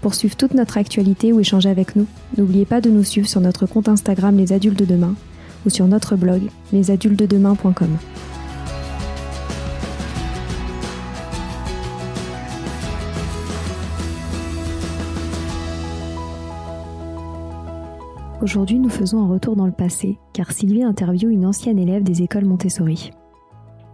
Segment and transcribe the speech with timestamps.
[0.00, 3.40] Pour suivre toute notre actualité ou échanger avec nous, n'oubliez pas de nous suivre sur
[3.40, 5.14] notre compte Instagram Les Adultes de Demain
[5.66, 7.98] ou sur notre blog lesadultesdedemain.com.
[18.40, 22.22] Aujourd'hui, nous faisons un retour dans le passé car Sylvie interviewe une ancienne élève des
[22.22, 23.10] écoles Montessori.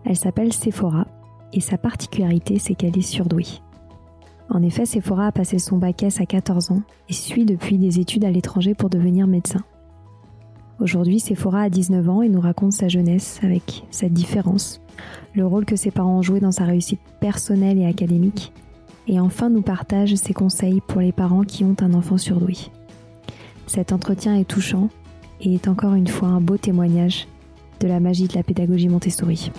[0.05, 1.07] Elle s'appelle Sephora
[1.55, 3.47] et sa particularité, c'est qu'elle est surdouée.
[4.51, 7.99] En effet, Sephora a passé son bac S à 14 ans et suit depuis des
[7.99, 9.61] études à l'étranger pour devenir médecin.
[10.81, 14.81] Aujourd'hui, Sephora a 19 ans et nous raconte sa jeunesse avec cette différence,
[15.35, 18.53] le rôle que ses parents ont joué dans sa réussite personnelle et académique,
[19.07, 22.57] et enfin nous partage ses conseils pour les parents qui ont un enfant surdoué.
[23.67, 24.89] Cet entretien est touchant
[25.41, 27.29] et est encore une fois un beau témoignage
[27.81, 29.51] de la magie de la pédagogie Montessori.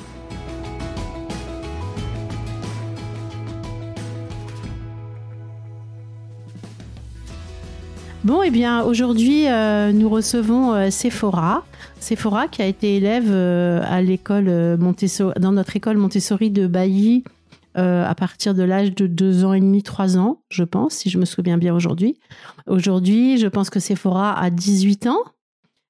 [8.25, 11.63] Bon, eh bien, aujourd'hui, euh, nous recevons euh, Sephora.
[11.99, 17.23] Sephora qui a été élève euh, à l'école Montessori, dans notre école Montessori de Bailly
[17.75, 21.19] à partir de l'âge de 2 ans et demi, 3 ans, je pense, si je
[21.19, 22.17] me souviens bien aujourd'hui.
[22.67, 25.19] Aujourd'hui, je pense que Sephora a 18 ans.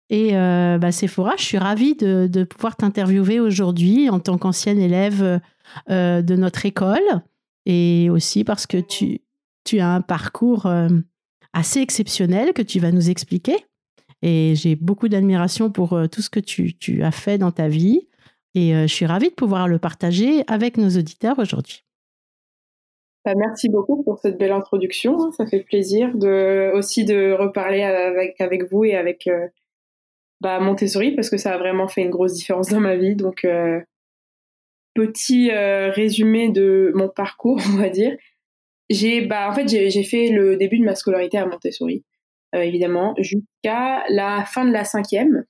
[0.10, 5.40] Et bah, Sephora, je suis ravie de, de pouvoir t'interviewer aujourd'hui en tant qu'ancienne élève
[5.88, 7.22] de notre école
[7.68, 9.22] et aussi parce que tu,
[9.64, 10.66] tu as un parcours
[11.56, 13.56] assez exceptionnel que tu vas nous expliquer.
[14.22, 18.08] Et j'ai beaucoup d'admiration pour euh, tout ce que tu, as fait dans ta vie.
[18.54, 21.84] Et euh, je suis ravie de pouvoir le partager avec nos auditeurs aujourd'hui.
[23.24, 25.32] Bah, merci beaucoup pour cette belle introduction.
[25.32, 29.48] Ça fait plaisir de, aussi de reparler avec, avec vous et avec euh,
[30.42, 33.16] bah, Montessori parce que ça a vraiment fait une grosse différence dans ma vie.
[33.16, 33.48] Donc,
[34.94, 38.16] petit résumé de mon parcours, on va dire.
[38.90, 42.04] J'ai, bah, en fait, j'ai fait le début de ma scolarité à Montessori,
[42.54, 45.46] euh, évidemment, jusqu'à la fin de la cinquième.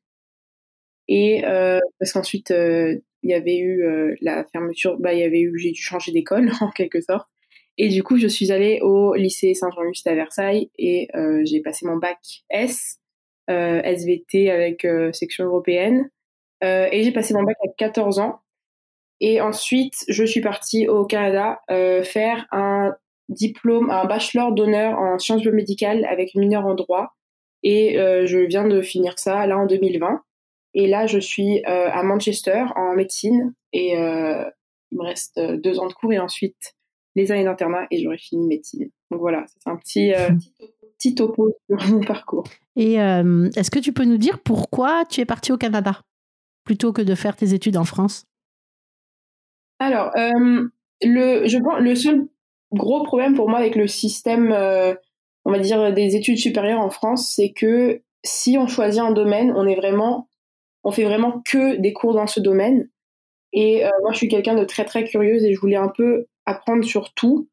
[1.07, 3.83] Et euh, parce qu'ensuite, euh, il y avait eu
[4.21, 7.27] la fermeture, bah, il y avait eu, j'ai dû changer d'école en quelque sorte.
[7.77, 11.09] Et du coup, je suis allée au lycée Saint-Jean-Juste à Versailles et
[11.43, 12.19] j'ai passé mon bac
[12.49, 12.99] S,
[13.49, 16.09] SVT avec section européenne.
[16.61, 18.39] et j'ai passé mon bac à 14 ans.
[19.19, 21.59] Et ensuite, je suis partie au Canada
[22.03, 22.95] faire un
[23.29, 27.15] diplôme, un bachelor d'honneur en sciences biomédicales avec une mineure en droit.
[27.63, 30.21] Et euh, je viens de finir ça là en 2020.
[30.75, 33.53] Et là, je suis euh, à Manchester en médecine.
[33.73, 34.43] Et euh,
[34.91, 36.75] il me reste deux ans de cours et ensuite
[37.15, 38.89] les années d'internat et j'aurai fini médecine.
[39.09, 40.13] Donc voilà, c'est un petit,
[40.97, 42.43] petit topo sur mon parcours.
[42.75, 46.01] Et est-ce que tu peux nous dire pourquoi tu es partie au Canada
[46.65, 48.25] plutôt que de faire tes études en France?
[49.79, 52.27] Alors, le, je pense, le seul
[52.73, 54.93] gros problème pour moi avec le système, euh,
[55.45, 59.53] on va dire, des études supérieures en France, c'est que si on choisit un domaine,
[59.55, 60.29] on est vraiment,
[60.83, 62.89] on fait vraiment que des cours dans ce domaine.
[63.53, 66.25] Et euh, moi, je suis quelqu'un de très très curieuse et je voulais un peu
[66.45, 67.47] apprendre sur tout.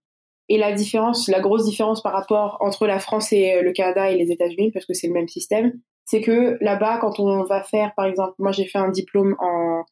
[0.48, 4.10] Et la différence, la grosse différence par rapport entre la France et euh, le Canada
[4.10, 5.72] et les États-Unis, parce que c'est le même système,
[6.04, 9.84] c'est que là-bas, quand on va faire, par exemple, moi j'ai fait un diplôme en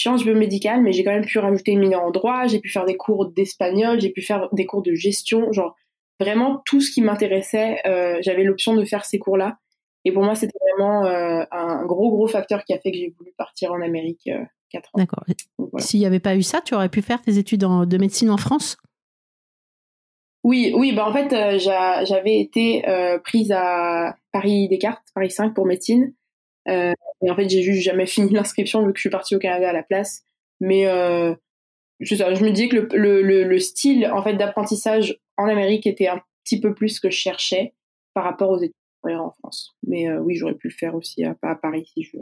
[0.00, 2.84] sciences biomédicales, mais j'ai quand même pu rajouter une mineure en droit, j'ai pu faire
[2.84, 5.76] des cours d'espagnol, j'ai pu faire des cours de gestion, genre
[6.18, 9.58] vraiment tout ce qui m'intéressait, euh, j'avais l'option de faire ces cours-là.
[10.04, 13.14] Et pour moi, c'était vraiment euh, un gros, gros facteur qui a fait que j'ai
[13.18, 14.98] voulu partir en Amérique euh, 4 ans.
[14.98, 15.24] D'accord.
[15.78, 18.36] S'il n'y avait pas eu ça, tu aurais pu faire tes études de médecine en
[18.36, 18.76] France?
[20.42, 21.58] Oui, oui, bah en fait, euh,
[22.04, 22.82] j'avais été
[23.24, 26.14] prise à Paris Descartes, Paris 5 pour médecine.
[27.22, 29.38] Euh, et en fait, j'ai juste jamais fini l'inscription vu que je suis partie au
[29.38, 30.22] Canada à la place.
[30.60, 31.34] Mais euh,
[32.00, 36.08] je, je me dis que le, le, le, style en fait d'apprentissage en Amérique était
[36.08, 37.74] un petit peu plus ce que je cherchais
[38.14, 38.74] par rapport aux études
[39.04, 39.74] en France.
[39.86, 42.18] Mais euh, oui, j'aurais pu le faire aussi à, à Paris si je,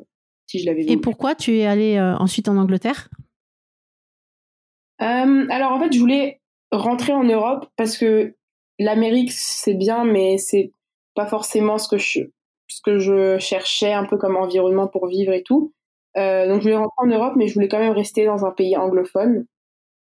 [0.46, 3.08] si je l'avais Et pourquoi tu es allée ensuite en Angleterre?
[5.00, 6.40] Alors en fait, je voulais
[6.70, 8.34] rentrer en Europe parce que
[8.78, 10.72] l'Amérique c'est bien, mais c'est
[11.14, 12.20] pas forcément ce que je
[12.68, 15.72] ce que je cherchais un peu comme environnement pour vivre et tout.
[16.16, 18.50] Euh, donc je voulais rentrer en Europe, mais je voulais quand même rester dans un
[18.50, 19.46] pays anglophone.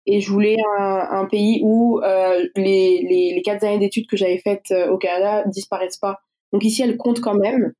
[0.06, 4.16] Et je voulais un, un pays où euh, les, les, les, quatre années d'études que
[4.18, 6.20] j'avais faites euh, au Canada disparaissent pas.
[6.52, 7.72] Donc ici, elles comptent quand même.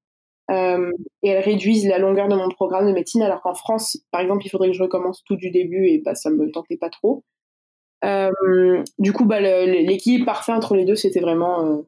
[0.51, 0.91] Euh,
[1.23, 4.45] et elles réduisent la longueur de mon programme de médecine, alors qu'en France, par exemple,
[4.45, 7.25] il faudrait que je recommence tout du début et bah, ça me tentait pas trop.
[8.05, 11.83] Euh, du coup, bah, l'équilibre parfait entre les deux, c'était vraiment euh,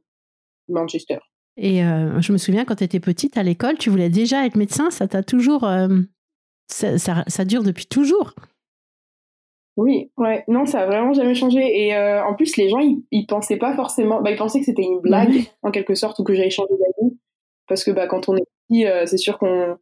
[0.69, 1.19] Manchester.
[1.56, 4.56] Et euh, je me souviens quand tu étais petite à l'école, tu voulais déjà être
[4.56, 4.91] médecin.
[4.91, 5.88] Ça t'a toujours, euh,
[6.69, 8.35] ça, ça, ça, dure depuis toujours.
[9.76, 11.87] Oui, ouais, non, ça a vraiment jamais changé.
[11.87, 14.67] Et euh, en plus, les gens, ils, ils pensaient pas forcément, bah, ils pensaient que
[14.67, 15.49] c'était une blague oui.
[15.62, 17.17] en quelque sorte ou que j'avais changé d'avis,
[17.69, 19.76] parce que bah quand on est petit, c'est sûr qu'on,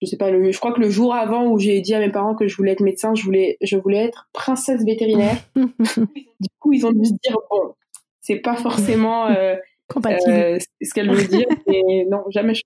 [0.00, 2.10] je sais pas, le, je crois que le jour avant où j'ai dit à mes
[2.10, 5.36] parents que je voulais être médecin, je voulais, je voulais être princesse vétérinaire.
[5.56, 7.74] du coup, ils ont dû se dire bon,
[8.20, 9.26] c'est pas forcément
[9.88, 10.32] compatible.
[10.32, 12.62] Euh, ce qu'elle veut dire, mais non, jamais je.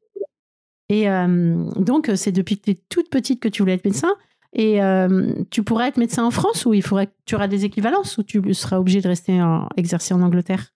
[0.88, 4.14] Et euh, donc, c'est depuis que tu es toute petite que tu voulais être médecin.
[4.52, 7.66] Et euh, tu pourrais être médecin en France ou il faudrait que tu auras des
[7.66, 10.72] équivalences ou tu seras obligé de rester en, exercer en Angleterre?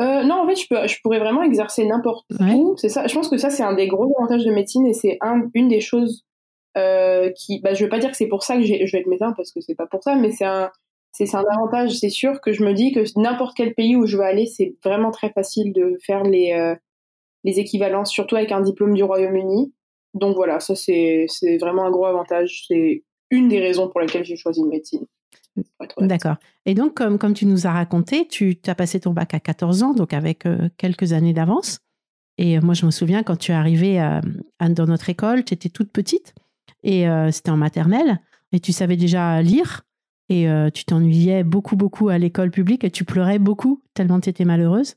[0.00, 2.52] Euh, non, en fait, je, peux, je pourrais vraiment exercer n'importe ouais.
[2.52, 2.74] où.
[2.76, 3.06] C'est ça.
[3.06, 5.68] Je pense que ça, c'est un des gros avantages de médecine et c'est un, une
[5.68, 6.26] des choses
[6.76, 7.60] euh, qui.
[7.60, 9.50] Bah, je veux pas dire que c'est pour ça que je vais être médecin parce
[9.50, 10.70] que c'est pas pour ça, mais c'est un,
[11.14, 11.96] c'est un avantage.
[11.96, 14.74] C'est sûr que je me dis que n'importe quel pays où je veux aller, c'est
[14.84, 16.74] vraiment très facile de faire les euh,
[17.44, 19.72] les équivalences, surtout avec un diplôme du Royaume-Uni.
[20.14, 21.26] Donc voilà, ça c'est
[21.60, 22.64] vraiment un gros avantage.
[22.66, 25.06] C'est une des raisons pour lesquelles j'ai choisi une médecine.
[25.98, 26.36] D'accord.
[26.66, 29.82] Et donc, comme, comme tu nous as raconté, tu as passé ton bac à 14
[29.84, 31.78] ans, donc avec euh, quelques années d'avance.
[32.38, 33.98] Et euh, moi, je me souviens quand tu es arrivée
[34.60, 36.34] dans notre école, tu étais toute petite
[36.82, 38.20] et c'était en maternelle
[38.52, 39.84] et tu savais déjà lire
[40.34, 44.28] et euh, tu t'ennuyais beaucoup, beaucoup à l'école publique et tu pleurais beaucoup tellement tu
[44.28, 44.96] étais malheureuse.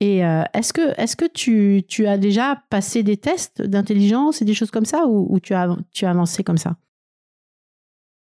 [0.00, 4.44] Et euh, est-ce que, est-ce que tu, tu, as déjà passé des tests d'intelligence et
[4.44, 6.74] des choses comme ça ou, ou tu, as, tu as avancé comme ça?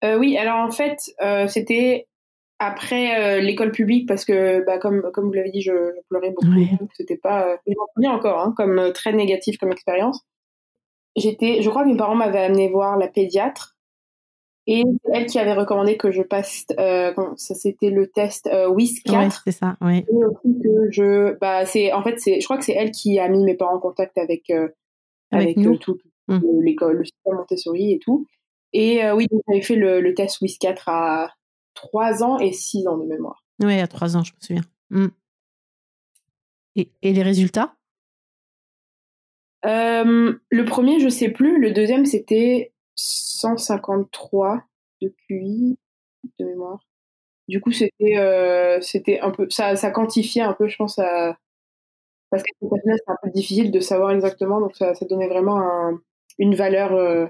[0.02, 0.98] Euh, oui, alors en fait,
[1.48, 2.08] c'était
[2.58, 6.52] après l'école publique parce que, bah, comme, comme vous l'avez dit, je, je, pleurais beaucoup.
[6.56, 6.69] Oui.
[6.94, 10.20] C'était pas, je m'en souviens encore, hein, comme très négatif comme expérience.
[11.16, 13.74] J'étais, je crois que mes parents m'avaient amené voir la pédiatre
[14.66, 18.69] et c'est elle qui avait recommandé que je passe, euh, ça c'était le test euh,
[18.69, 19.19] WIS 4.
[19.19, 20.05] Ouais, c'est ça, oui.
[20.08, 23.19] Et aussi que je, bah, c'est, en fait, c'est, je crois que c'est elle qui
[23.19, 24.69] a mis mes parents en contact avec, euh,
[25.31, 26.40] avec, avec tout, mmh.
[26.62, 28.26] l'école, le système Montessori et tout.
[28.72, 31.31] Et euh, oui, j'avais fait le, le, test WIS 4 à
[31.75, 33.44] 3 ans et 6 ans de mémoire.
[33.62, 34.64] Oui, à 3 ans, je me souviens.
[34.90, 35.08] Mm.
[36.76, 37.76] Et, et, les résultats?
[39.67, 41.60] Euh, Le premier, je sais plus.
[41.60, 44.62] Le deuxième, c'était 153
[45.02, 45.79] de QI
[46.38, 46.81] de mémoire.
[47.49, 51.37] Du coup, c'était euh, c'était un peu ça, ça quantifiait un peu, je pense, à,
[52.31, 56.00] parce que c'est un peu difficile de savoir exactement, donc ça, ça donnait vraiment un,
[56.38, 57.26] une valeur euh,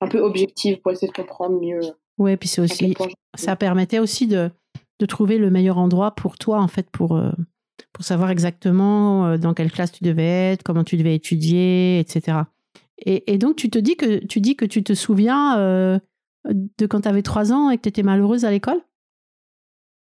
[0.00, 1.80] un peu objective pour essayer de comprendre mieux.
[2.18, 2.94] Oui, puis c'est aussi,
[3.34, 4.50] ça permettait aussi de,
[5.00, 7.32] de trouver le meilleur endroit pour toi, en fait, pour, euh,
[7.92, 12.42] pour savoir exactement dans quelle classe tu devais être, comment tu devais étudier, etc.
[13.04, 15.98] Et, et donc, tu te dis que tu dis que tu te souviens euh,
[16.46, 18.80] de quand tu avais trois ans et que tu étais malheureuse à l'école?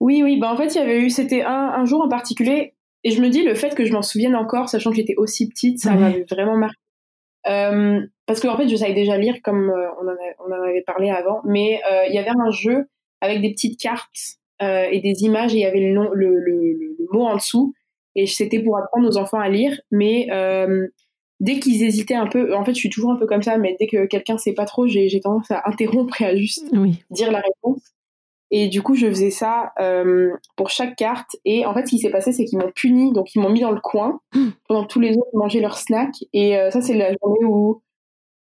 [0.01, 0.39] Oui, oui.
[0.39, 3.23] Bah, en fait, il y avait eu, c'était un, un, jour en particulier, et je
[3.23, 5.93] me dis, le fait que je m'en souvienne encore, sachant que j'étais aussi petite, ça
[5.93, 6.01] ouais.
[6.01, 6.77] m'avait vraiment marqué.
[7.49, 10.53] Euh, parce qu'en en fait, je savais déjà lire comme euh, on, en a, on,
[10.53, 12.87] en avait parlé avant, mais il y avait un jeu
[13.21, 16.73] avec des petites cartes et des images et il y avait le, nom, le, le,
[16.73, 17.75] le, mot en dessous
[18.15, 20.29] et c'était pour apprendre aux enfants à lire, mais
[21.43, 23.77] dès qu'ils hésitaient un peu, en fait, je suis toujours un peu comme ça, mais
[23.79, 27.03] dès que quelqu'un sait pas trop, j'ai tendance à interrompre et à juste oui.
[27.11, 27.83] dire la réponse.
[28.51, 31.37] Et du coup, je faisais ça euh, pour chaque carte.
[31.45, 33.13] Et en fait, ce qui s'est passé, c'est qu'ils m'ont puni.
[33.13, 34.21] Donc, ils m'ont mis dans le coin
[34.69, 36.11] pendant que tous les autres mangeaient leur snack.
[36.33, 37.83] Et euh, ça, c'est la journée où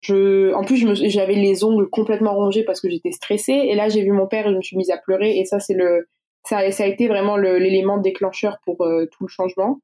[0.00, 0.76] je, en plus,
[1.08, 3.52] j'avais les ongles complètement rongés parce que j'étais stressée.
[3.52, 5.38] Et là, j'ai vu mon père et je me suis mise à pleurer.
[5.38, 6.08] Et ça, c'est le,
[6.44, 9.80] ça, ça a été vraiment l'élément déclencheur pour euh, tout le changement.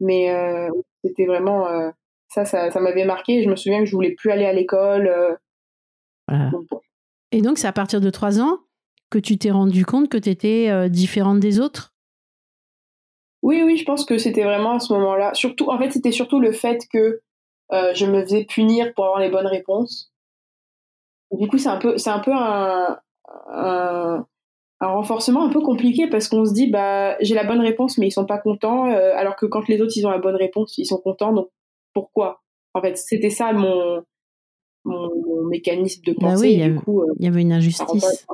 [0.00, 0.70] Mais euh,
[1.04, 1.90] c'était vraiment, euh,
[2.30, 3.42] ça, ça, ça m'avait marqué.
[3.42, 5.06] Je me souviens que je voulais plus aller à l'école.
[5.06, 5.34] euh.
[6.28, 6.50] Voilà.
[6.50, 6.80] Donc, bon.
[7.32, 8.58] Et donc, c'est à partir de trois ans
[9.10, 11.92] que tu t'es rendu compte que tu étais euh, différente des autres?
[13.42, 15.34] Oui, oui, je pense que c'était vraiment à ce moment-là.
[15.34, 17.20] Surtout, en fait, c'était surtout le fait que
[17.72, 20.12] euh, je me faisais punir pour avoir les bonnes réponses.
[21.32, 22.98] Du coup, c'est un peu, c'est un peu un,
[23.52, 24.26] un,
[24.80, 28.08] un, renforcement un peu compliqué parce qu'on se dit, bah, j'ai la bonne réponse, mais
[28.08, 30.76] ils sont pas contents, euh, alors que quand les autres ils ont la bonne réponse,
[30.78, 31.32] ils sont contents.
[31.32, 31.48] Donc
[31.92, 32.42] pourquoi?
[32.74, 34.02] En fait, c'était ça mon
[34.84, 36.52] mon, mécanisme de bah pensée.
[36.52, 38.26] il, y coup, il y avait une injustice.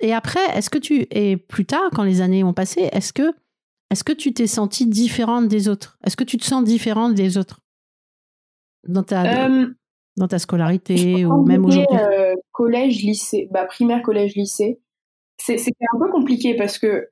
[0.00, 3.34] et après, est-ce que tu, et plus tard, quand les années ont passé, est-ce que,
[3.90, 5.98] est-ce que tu t'es sentie différente des autres?
[6.04, 7.60] Est-ce que tu te sens différente des autres?
[8.86, 9.48] Dans ta,
[10.16, 11.96] dans ta scolarité ou même aujourd'hui?
[12.52, 14.80] Collège, lycée, bah, primaire, collège, lycée,
[15.38, 17.10] c'était un peu compliqué parce que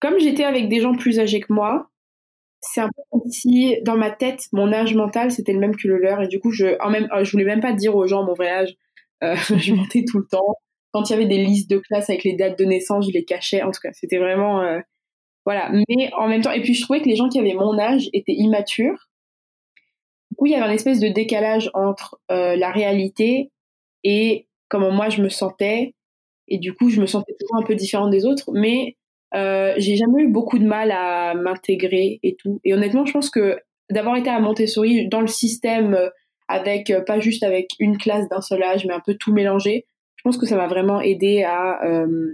[0.00, 1.89] comme j'étais avec des gens plus âgés que moi,
[2.60, 5.88] c'est un peu comme si dans ma tête, mon âge mental c'était le même que
[5.88, 8.24] le leur et du coup je, en même, je voulais même pas dire aux gens
[8.24, 8.74] mon vrai âge.
[9.22, 10.56] Euh, je mentais tout le temps.
[10.92, 13.24] Quand il y avait des listes de classe avec les dates de naissance, je les
[13.24, 13.62] cachais.
[13.62, 14.80] En tout cas, c'était vraiment euh,
[15.44, 15.70] voilà.
[15.72, 18.08] Mais en même temps, et puis je trouvais que les gens qui avaient mon âge
[18.12, 19.08] étaient immatures.
[20.30, 23.50] Du coup, il y avait un espèce de décalage entre euh, la réalité
[24.04, 25.94] et comment moi je me sentais.
[26.48, 28.50] Et du coup, je me sentais toujours un peu différente des autres.
[28.52, 28.96] Mais
[29.34, 32.60] euh, j'ai jamais eu beaucoup de mal à m'intégrer et tout.
[32.64, 33.58] Et honnêtement, je pense que
[33.90, 36.08] d'avoir été à Montessori dans le système euh,
[36.48, 39.86] avec euh, pas juste avec une classe d'un seul âge, mais un peu tout mélangé,
[40.16, 42.32] je pense que ça m'a vraiment aidé à, euh,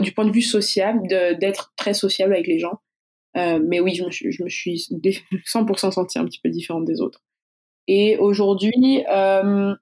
[0.00, 2.80] du point de vue social, d'être très sociable avec les gens.
[3.36, 4.86] Euh, mais oui, je me, suis, je me suis
[5.46, 7.22] 100% sentie un petit peu différente des autres.
[7.86, 9.74] Et aujourd'hui, euh,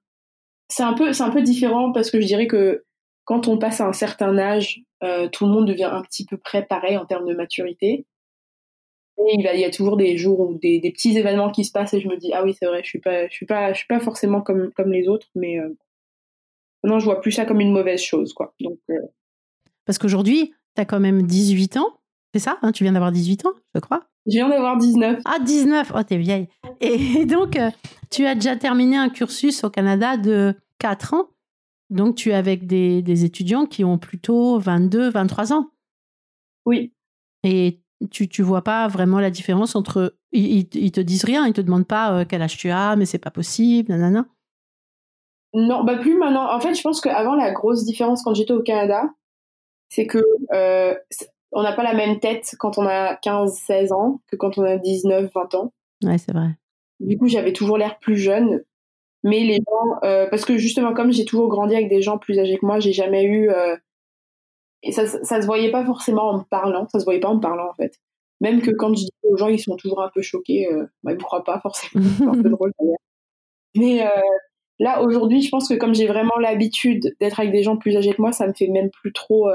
[0.69, 2.85] c'est un peu, c'est un peu différent parce que je dirais que
[3.25, 6.37] quand on passe à un certain âge, euh, tout le monde devient un petit peu
[6.37, 8.07] près pareil en termes de maturité.
[9.19, 12.01] Et il, y a toujours des jours ou des, petits événements qui se passent et
[12.01, 13.87] je me dis ah oui c'est vrai je suis pas je suis pas je suis
[13.87, 15.77] pas forcément comme comme les autres mais euh,
[16.85, 18.55] non je vois plus ça comme une mauvaise chose quoi.
[18.61, 18.95] Donc euh,
[19.85, 21.99] parce qu'aujourd'hui tu as quand même 18 ans
[22.33, 24.05] c'est ça hein, tu viens d'avoir 18 ans je crois.
[24.27, 26.49] Je viens d'avoir 19 ah 19 oh t'es vieille.
[26.81, 27.59] Et donc
[28.11, 31.29] tu as déjà terminé un cursus au Canada de 4 ans
[31.91, 35.71] donc, tu es avec des, étudiants qui ont plutôt 22, 23 ans.
[36.65, 36.93] Oui.
[37.43, 37.81] Et
[38.11, 40.15] tu ne vois pas vraiment la différence entre.
[40.33, 43.07] Ils, ils, te disent rien, ils te demandent pas euh, quel âge tu as, mais
[43.07, 44.27] c'est pas possible, nanana.
[45.53, 46.55] Non, bah plus maintenant.
[46.55, 49.11] En fait, je pense qu'avant, la grosse différence quand j'étais au Canada,
[49.89, 50.23] c'est que
[50.55, 50.95] euh,
[51.51, 54.63] on n'a pas la même tête quand on a 15, 16 ans que quand on
[54.63, 55.73] a 19, 20 ans.
[56.05, 56.57] Ouais, c'est vrai.
[57.01, 58.63] Du coup, j'avais toujours l'air plus jeune
[59.23, 62.39] mais les gens, euh, parce que justement, comme j'ai toujours grandi avec des gens plus
[62.39, 63.51] âgés que moi, j'ai jamais eu.
[63.51, 63.77] Euh,
[64.83, 67.37] et ça, ça se voyait pas forcément en me parlant, ça se voyait pas en
[67.37, 67.99] me parlant en fait.
[68.41, 71.13] Même que quand je dis aux gens, ils sont toujours un peu choqués, euh, bah,
[71.13, 72.05] ils me croient pas forcément.
[72.17, 72.97] C'est un peu drôle d'ailleurs.
[73.77, 74.21] Mais euh,
[74.79, 78.15] là, aujourd'hui, je pense que comme j'ai vraiment l'habitude d'être avec des gens plus âgés
[78.15, 79.51] que moi, ça me fait même plus trop.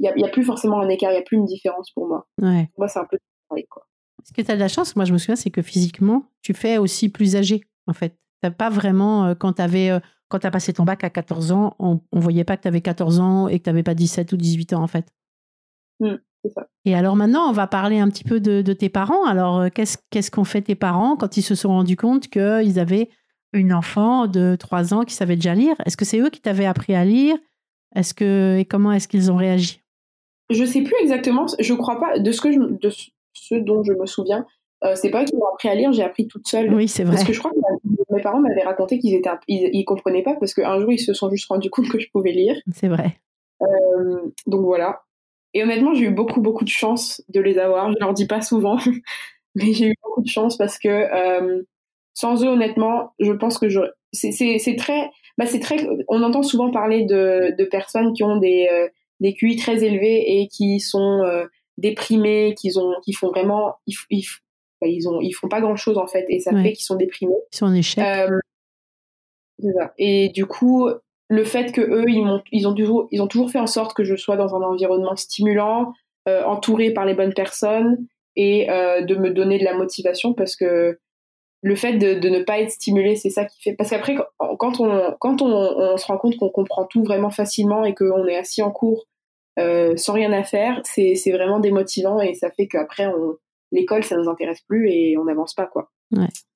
[0.00, 2.26] Il n'y a, plus forcément un écart, il n'y a plus une différence pour moi.
[2.42, 2.68] Ouais.
[2.76, 3.18] Moi, c'est un peu
[3.48, 3.86] pareil quoi.
[4.24, 6.54] Ce que tu as de la chance, moi je me souviens, c'est que physiquement, tu
[6.54, 8.14] fais aussi plus âgé en fait.
[8.42, 11.52] T'as pas vraiment, euh, quand tu avais, euh, quand as passé ton bac à 14
[11.52, 13.94] ans, on, on voyait pas que tu avais 14 ans et que tu n'avais pas
[13.94, 15.06] 17 ou 18 ans en fait.
[16.00, 16.14] Mmh,
[16.54, 16.66] ça.
[16.84, 19.24] Et alors maintenant, on va parler un petit peu de, tes parents.
[19.26, 23.10] Alors, euh, qu'est-ce qu'ont fait tes parents quand ils se sont rendus compte qu'ils avaient
[23.52, 25.76] une enfant de 3 ans qui savait déjà lire?
[25.84, 27.36] Est-ce que c'est eux qui t'avaient appris à lire?
[27.94, 29.82] Est-ce que et comment est-ce qu'ils ont réagi?
[30.48, 31.46] Je sais plus exactement.
[31.58, 32.90] Je crois pas de ce que je, de
[33.32, 34.46] ce dont je me souviens.
[34.84, 36.72] Euh, c'est pas qu'ils m'ont appris à lire, j'ai appris toute seule.
[36.72, 37.16] Oui, c'est vrai.
[37.16, 37.56] Parce que je crois que
[38.10, 41.30] mes parents m'avaient raconté qu'ils étaient, ils, comprenaient pas parce qu'un jour ils se sont
[41.30, 42.56] juste rendus compte que je pouvais lire.
[42.72, 43.16] C'est vrai.
[43.62, 45.02] Euh, donc voilà.
[45.54, 47.90] Et honnêtement, j'ai eu beaucoup beaucoup de chance de les avoir.
[47.90, 48.78] Je leur dis pas souvent,
[49.54, 51.62] mais j'ai eu beaucoup de chance parce que euh,
[52.14, 53.80] sans eux, honnêtement, je pense que je,
[54.12, 58.68] c'est très, bah c'est très, on entend souvent parler de, de personnes qui ont des
[58.70, 58.88] euh,
[59.20, 61.22] des QI très élevés et qui sont
[61.80, 64.24] déprimés, qui ont, qui font vraiment, ils, ils,
[64.80, 66.96] bah, ils ont ils font pas grand chose en fait et ça fait qu'ils sont
[66.96, 67.34] déprimés.
[67.52, 68.04] Ils sont en échec.
[68.04, 68.38] Euh,
[69.98, 70.88] et du coup
[71.28, 73.94] le fait que eux ils ont ils ont toujours ils ont toujours fait en sorte
[73.94, 75.92] que je sois dans un environnement stimulant
[76.28, 78.06] euh, entouré par les bonnes personnes
[78.36, 80.98] et euh, de me donner de la motivation parce que
[81.62, 84.16] le fait de, de ne pas être stimulé c'est ça qui fait parce qu'après
[84.58, 88.26] quand on quand on, on se rend compte qu'on comprend tout vraiment facilement et qu'on
[88.26, 89.06] est assis en cours
[89.58, 93.36] euh, sans rien à faire c'est vraiment démotivant et ça fait qu'après on
[93.72, 95.90] l'école, ça nous intéresse plus et on n'avance pas, quoi.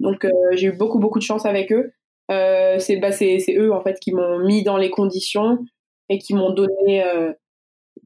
[0.01, 1.93] Donc, euh, j'ai eu beaucoup, beaucoup de chance avec eux.
[2.31, 3.11] Euh, c'est bah,
[3.57, 5.59] eux, en fait, qui m'ont mis dans les conditions
[6.09, 7.33] et qui m'ont donné euh,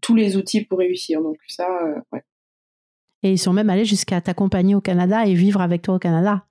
[0.00, 1.22] tous les outils pour réussir.
[1.22, 1.66] Donc, ça,
[2.12, 2.22] ouais.
[3.22, 6.44] Et ils sont même allés jusqu'à t'accompagner au Canada et vivre avec toi au Canada.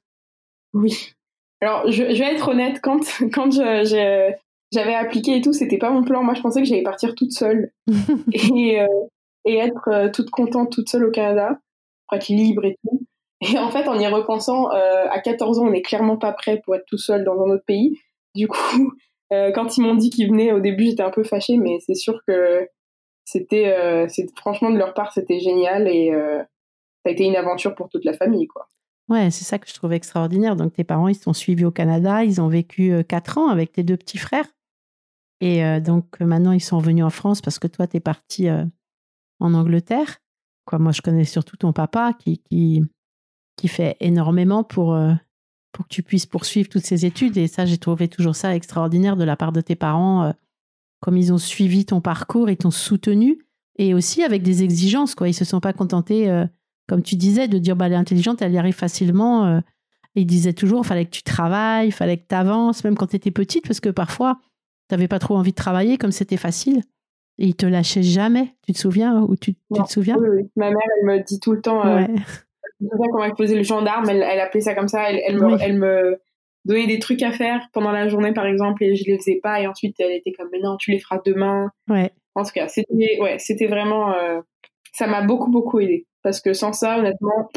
[0.73, 1.13] Oui.
[1.61, 3.01] Alors, je, vais être honnête, quand,
[3.33, 6.23] quand j'avais appliqué et tout, c'était pas mon plan.
[6.23, 7.71] Moi, je pensais que j'allais partir toute seule
[8.33, 8.79] et,
[9.45, 11.59] et être toute contente toute seule au Canada
[12.07, 13.01] pour être libre et tout.
[13.41, 16.61] Et en fait, en y repensant, euh, à 14 ans, on n'est clairement pas prêt
[16.63, 17.99] pour être tout seul dans un autre pays.
[18.33, 18.57] Du coup,
[19.33, 21.95] euh, quand ils m'ont dit qu'ils venaient, au début, j'étais un peu fâchée, mais c'est
[21.95, 22.67] sûr que
[23.25, 27.89] c'était, euh, franchement, de leur part, c'était génial et ça a été une aventure pour
[27.89, 28.67] toute la famille, quoi.
[29.09, 30.57] Ouais, c'est ça que je trouve extraordinaire.
[30.57, 33.83] Donc tes parents, ils sont suivis au Canada, ils ont vécu quatre ans avec tes
[33.83, 34.47] deux petits frères.
[35.39, 38.49] Et donc maintenant, ils sont revenus en France parce que toi, tu es parti
[39.39, 40.17] en Angleterre.
[40.67, 42.83] Quoi, moi, je connais surtout ton papa qui,
[43.65, 44.95] fait énormément pour,
[45.71, 47.37] pour que tu puisses poursuivre toutes ces études.
[47.37, 50.33] Et ça, j'ai trouvé toujours ça extraordinaire de la part de tes parents,
[50.99, 53.39] comme ils ont suivi ton parcours et t'ont soutenu.
[53.79, 55.15] Et aussi avec des exigences.
[55.15, 55.29] Quoi.
[55.29, 56.29] Ils se sont pas contentés
[56.87, 59.45] comme tu disais, de dire bah, elle est intelligente, elle y arrive facilement.
[59.45, 59.59] Euh,
[60.15, 63.15] il disait toujours, fallait que tu travailles, il fallait que tu avances, même quand tu
[63.17, 64.39] étais petite, parce que parfois,
[64.89, 66.81] tu n'avais pas trop envie de travailler, comme c'était facile.
[67.39, 68.55] Et il te lâchait jamais.
[68.65, 70.17] Tu te souviens ou tu, tu te souviens?
[70.17, 71.85] Oui, oui, Ma mère, elle me dit tout le temps.
[71.85, 73.07] Euh, ouais.
[73.11, 75.09] quand elle faisait le gendarme, elle, elle appelait ça comme ça.
[75.09, 76.19] Elle, elle, me, elle, me,
[76.65, 79.61] donnait des trucs à faire pendant la journée, par exemple, et je les faisais pas.
[79.61, 81.71] Et ensuite, elle était comme, mais non, tu les feras demain.
[81.89, 82.11] Ouais.
[82.35, 84.13] En tout cas, c'était, ouais, c'était vraiment.
[84.13, 84.41] Euh,
[84.93, 86.07] ça m'a beaucoup, beaucoup aidé.
[86.23, 87.49] Parce que sans ça, honnêtement,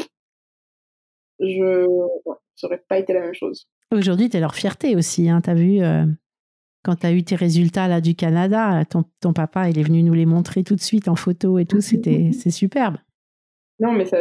[1.39, 3.67] je ouais, ça aurait pas été la même chose.
[3.91, 5.29] Aujourd'hui, tu es leur fierté aussi.
[5.29, 5.41] Hein.
[5.41, 6.05] Tu as vu, euh,
[6.83, 10.03] quand tu as eu tes résultats là, du Canada, ton, ton, papa, il est venu
[10.03, 11.81] nous les montrer tout de suite en photo et tout.
[11.81, 12.97] C'était, c'est superbe.
[13.79, 14.17] Non, mais ça,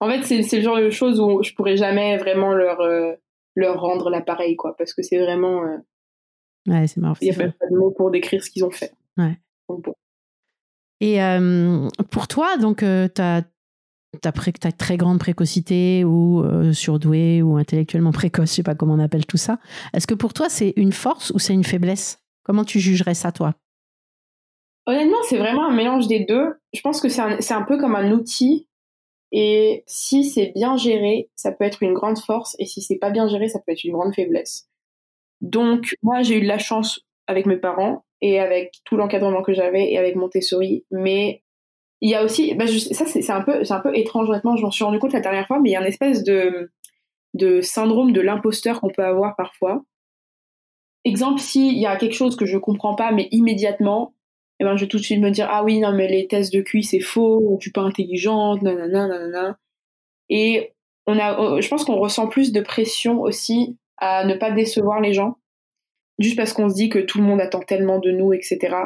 [0.00, 3.12] en fait, c'est, le genre de choses où je pourrais jamais vraiment leur, euh,
[3.54, 4.74] leur rendre l'appareil, quoi.
[4.76, 5.64] Parce que c'est vraiment.
[5.64, 5.76] Euh,
[6.66, 7.14] ouais, c'est marrant.
[7.20, 8.92] Il n'y a pas de mots pour décrire ce qu'ils ont fait.
[9.16, 9.38] Ouais.
[9.68, 9.94] Donc, bon.
[11.00, 12.84] Et euh, pour toi, donc, tu
[13.22, 13.42] as,
[14.24, 18.98] as, très grande précocité ou euh, surdoué ou intellectuellement précoce, je sais pas comment on
[18.98, 19.58] appelle tout ça.
[19.94, 22.18] Est-ce que pour toi, c'est une force ou c'est une faiblesse?
[22.44, 23.54] Comment tu jugerais ça, toi?
[24.86, 26.54] Honnêtement, c'est vraiment un mélange des deux.
[26.72, 28.68] Je pense que c'est un, un, peu comme un outil.
[29.30, 32.56] Et si c'est bien géré, ça peut être une grande force.
[32.58, 34.68] Et si c'est pas bien géré, ça peut être une grande faiblesse.
[35.40, 39.54] Donc, moi, j'ai eu de la chance avec mes parents et avec tout l'encadrement que
[39.54, 40.84] j'avais et avec Montessori.
[40.90, 41.42] Mais
[42.02, 44.56] il y a aussi, bah, ça c'est un peu, c'est un peu étrange honnêtement.
[44.56, 46.70] Je m'en suis rendu compte la dernière fois, mais il y a une espèce de
[47.34, 49.84] de syndrome de l'imposteur qu'on peut avoir parfois.
[51.04, 54.14] Exemple, s'il y a quelque chose que je comprends pas, mais immédiatement,
[54.60, 56.52] eh ben, je vais tout de suite me dire ah oui non mais les tests
[56.52, 59.58] de QI c'est faux, tu es pas intelligente, nanana nanana.
[60.28, 60.74] Et
[61.06, 65.12] on a, je pense qu'on ressent plus de pression aussi à ne pas décevoir les
[65.14, 65.36] gens
[66.18, 68.76] juste parce qu'on se dit que tout le monde attend tellement de nous, etc.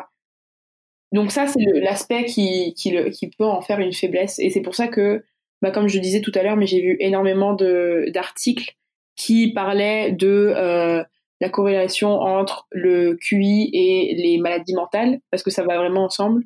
[1.12, 4.38] Donc ça, c'est l'aspect qui, qui, peut en faire une faiblesse.
[4.38, 5.24] Et c'est pour ça que,
[5.62, 8.74] bah, comme je disais tout à l'heure, mais j'ai vu énormément d'articles
[9.14, 11.02] qui parlaient de euh,
[11.40, 16.42] la corrélation entre le QI et les maladies mentales, parce que ça va vraiment ensemble.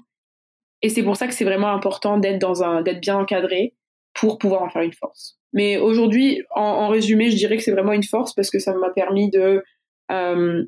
[0.83, 3.75] Et c'est pour ça que c'est vraiment important d'être dans un, d'être bien encadré
[4.15, 5.39] pour pouvoir en faire une force.
[5.53, 8.75] Mais aujourd'hui, en, en, résumé, je dirais que c'est vraiment une force parce que ça
[8.75, 9.63] m'a permis de
[10.11, 10.65] euh,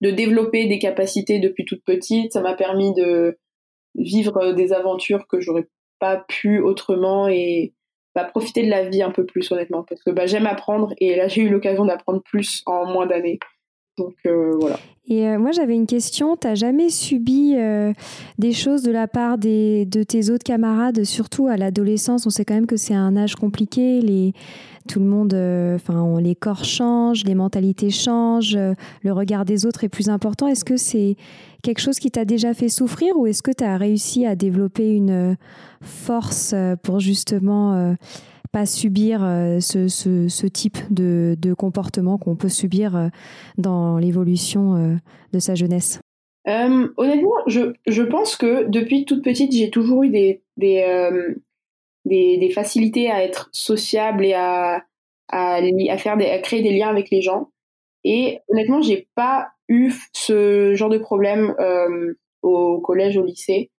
[0.00, 2.32] de développer des capacités depuis toute petite.
[2.32, 3.38] Ça m'a permis de
[3.94, 7.74] vivre des aventures que j'aurais pas pu autrement et
[8.14, 11.16] bah, profiter de la vie un peu plus honnêtement parce que bah, j'aime apprendre et
[11.16, 13.38] là j'ai eu l'occasion d'apprendre plus en moins d'années.
[13.98, 14.78] Donc euh, voilà.
[15.08, 17.56] Et euh, moi j'avais une question, t'as jamais subi
[18.38, 22.44] des choses de la part des, de tes autres camarades, surtout à l'adolescence, on sait
[22.44, 24.34] quand même que c'est un âge compliqué, les,
[24.88, 29.66] tout le monde, euh, enfin, les corps changent, les mentalités changent, euh, le regard des
[29.66, 30.46] autres est plus important.
[30.48, 31.16] Est-ce que c'est
[31.62, 34.90] quelque chose qui t'a déjà fait souffrir ou est-ce que tu as réussi à développer
[34.90, 35.34] une euh,
[35.80, 37.94] force pour justement
[38.52, 39.20] pas subir
[39.60, 43.10] ce, type de, comportement qu'on peut subir
[43.58, 44.98] dans l'évolution
[45.32, 46.00] de sa jeunesse
[46.46, 50.42] Honnêtement, je, pense que depuis toute petite, j'ai toujours eu des,
[52.04, 54.84] des, facilités à être sociable et à,
[55.28, 57.50] à, faire des, à créer des liens avec les gens.
[58.04, 63.70] Et honnêtement, j'ai pas eu ce genre de problème euh, au collège, au lycée,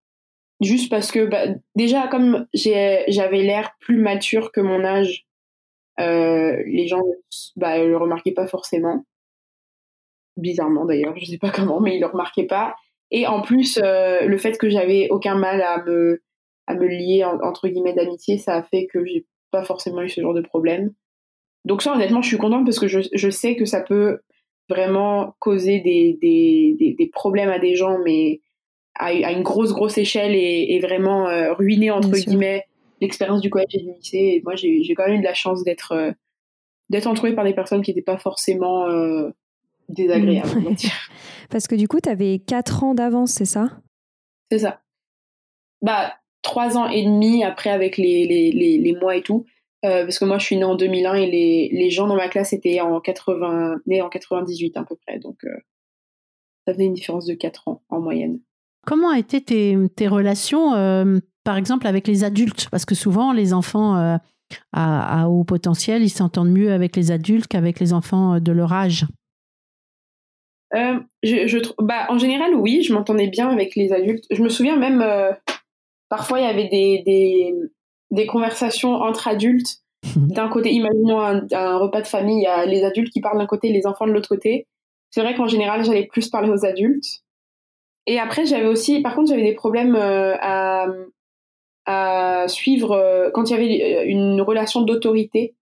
[0.62, 5.26] juste parce que bah, déjà comme j'avais l'air plus mature que mon âge,
[6.00, 7.02] euh, les gens
[7.56, 9.06] bah, le remarquaient pas forcément.
[10.38, 12.76] Bizarrement d'ailleurs, je sais pas comment, mais ils le remarquaient pas.
[13.12, 16.22] Et en plus, euh, le fait que j'avais aucun mal à me
[16.68, 20.22] à me lier entre guillemets d'amitié, ça a fait que j'ai pas forcément eu ce
[20.22, 20.94] genre de problème.
[21.66, 24.20] Donc ça, honnêtement, je suis contente parce que je, sais que ça peut
[24.70, 28.40] vraiment causer des, des, problèmes à des gens, mais
[28.96, 32.66] à, une grosse, grosse échelle et, vraiment euh, ruiner, entre guillemets,
[33.00, 34.18] l'expérience du collège et du lycée.
[34.18, 36.12] Et moi, j'ai quand même eu de la chance d'être euh,
[36.90, 39.30] d'être entourée par des personnes qui n'étaient pas forcément euh,
[39.88, 40.76] désagréables.
[41.50, 43.82] parce que du coup, tu avais 4 ans d'avance, c'est ça?
[44.52, 44.82] C'est ça.
[45.82, 49.46] Bah, trois ans et demi après avec les, les, les, mois et tout.
[49.84, 52.30] Euh, parce que moi je suis née en 2001 et les, les gens dans ma
[52.30, 55.18] classe étaient en 80, nés en 98 à peu près.
[55.18, 55.58] Donc euh,
[56.68, 58.42] ça faisait une différence de quatre ans en moyenne.
[58.86, 62.68] Comment étaient tes, tes relations, euh, par exemple, avec les adultes?
[62.72, 64.20] Parce que souvent les enfants
[64.74, 69.06] à, haut potentiel, ils s'entendent mieux avec les adultes qu'avec les enfants de leur âge
[70.74, 74.26] je, bah, En général, oui, je m'entendais bien avec les adultes.
[74.32, 75.06] Je me souviens même,
[76.10, 77.54] parfois, il y avait des, des,
[78.12, 79.78] des conversations entre adultes.
[80.16, 83.38] D'un côté, imaginons un, un, repas de famille, il y a les adultes qui parlent
[83.38, 84.68] d'un côté, les enfants de l'autre côté.
[85.10, 87.22] C'est vrai qu'en général, j'allais plus parler aux adultes.
[88.08, 90.88] Et après, j'avais aussi, par contre, j'avais des problèmes euh, à,
[91.86, 95.56] à suivre euh, quand il y avait euh, une relation d'autorité,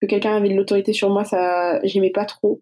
[0.00, 2.60] que quelqu'un avait de l'autorité sur moi, ça, j'aimais pas trop.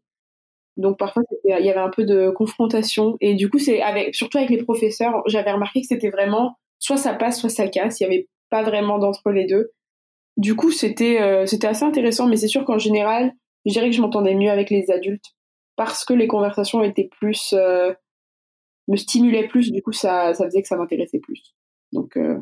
[0.76, 3.16] Donc parfois, il y avait un peu de confrontation.
[3.20, 6.96] Et du coup, c'est avec, surtout avec les professeurs, j'avais remarqué que c'était vraiment soit
[6.96, 8.00] ça passe, soit ça casse.
[8.00, 9.72] Il y avait pas vraiment d'entre les deux.
[10.38, 13.34] Du coup, c'était c'était assez intéressant, mais c'est sûr qu'en général,
[13.66, 15.34] je dirais que je m'entendais mieux avec les adultes
[15.76, 17.92] parce que les conversations étaient plus euh,
[18.88, 21.54] me stimulaient plus du coup ça, ça faisait que ça m'intéressait plus.
[21.92, 22.40] Donc euh,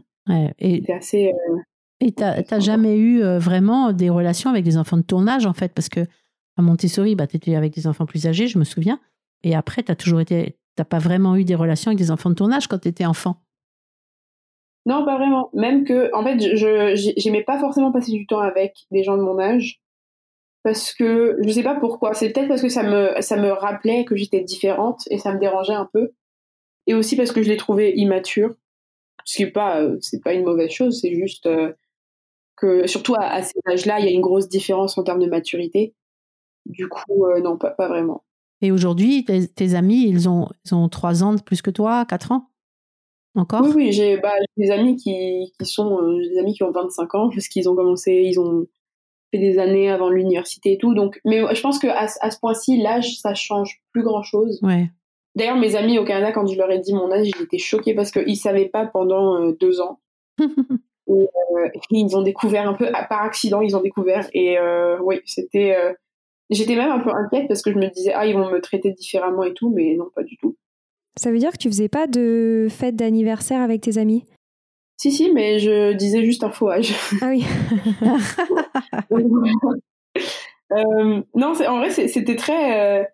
[0.59, 1.57] et c'était assez euh,
[2.01, 5.73] et t'as jamais eu vraiment des relations avec des enfants de tournage en fait?
[5.75, 6.01] Parce que
[6.57, 9.01] à Montessori bah t'étais avec des enfants plus âgés je me souviens
[9.43, 12.35] et après t'as toujours été t'as pas vraiment eu des relations avec des enfants de
[12.35, 13.37] tournage quand t'étais enfant?
[14.87, 15.51] Non pas vraiment.
[15.53, 19.23] Même que en fait je j'aimais pas forcément passer du temps avec des gens de
[19.23, 19.81] mon âge
[20.63, 22.15] parce que je sais pas pourquoi.
[22.15, 25.39] C'est peut-être parce que ça me ça me rappelait que j'étais différente et ça me
[25.39, 26.13] dérangeait un peu.
[26.87, 28.55] Et aussi parce que je les trouvais immatures.
[29.25, 31.01] Ce qui est pas euh, c'est pas une mauvaise chose.
[31.01, 31.73] C'est juste euh,
[32.57, 35.29] que surtout à, à cet âge-là, il y a une grosse différence en termes de
[35.29, 35.95] maturité.
[36.67, 38.25] Du coup, euh, non, pas, pas vraiment.
[38.63, 42.33] Et aujourd'hui, tes, amis, ils ont, ils ont 3 ans de plus que toi, 4
[42.33, 42.51] ans
[43.35, 43.63] Encore?
[43.63, 47.31] Oui, oui, j'ai bah, des amis qui, qui sont des amis qui ont 25 ans
[47.31, 48.67] parce qu'ils ont commencé, ils ont
[49.33, 50.95] fait des années avant l'université et tout.
[50.95, 54.61] Donc, mais je pense que à, ce point-ci, l'âge, ça change plus grand-chose.
[54.63, 54.91] Ouais.
[55.41, 57.95] D'ailleurs, mes amis au Canada, quand je leur ai dit mon âge, ils étaient choqués
[57.95, 59.99] parce qu'ils savaient pas pendant euh, deux ans.
[61.09, 64.29] Euh, et, ils ont découvert un peu, par accident, ils ont découvert.
[64.33, 65.77] Et euh, oui, c'était.
[66.51, 68.93] J'étais même un peu inquiète parce que je me disais, ah, ils vont me traiter
[68.93, 70.57] différemment et tout, mais non, pas du tout.
[71.17, 74.25] Ça veut dire que tu faisais pas de fête d'anniversaire avec tes amis?
[74.99, 76.95] Si, si, mais je disais juste un faux âge.
[77.23, 77.45] Ah oui.
[80.71, 83.01] euh, non, en vrai, c'était très.
[83.01, 83.05] Euh,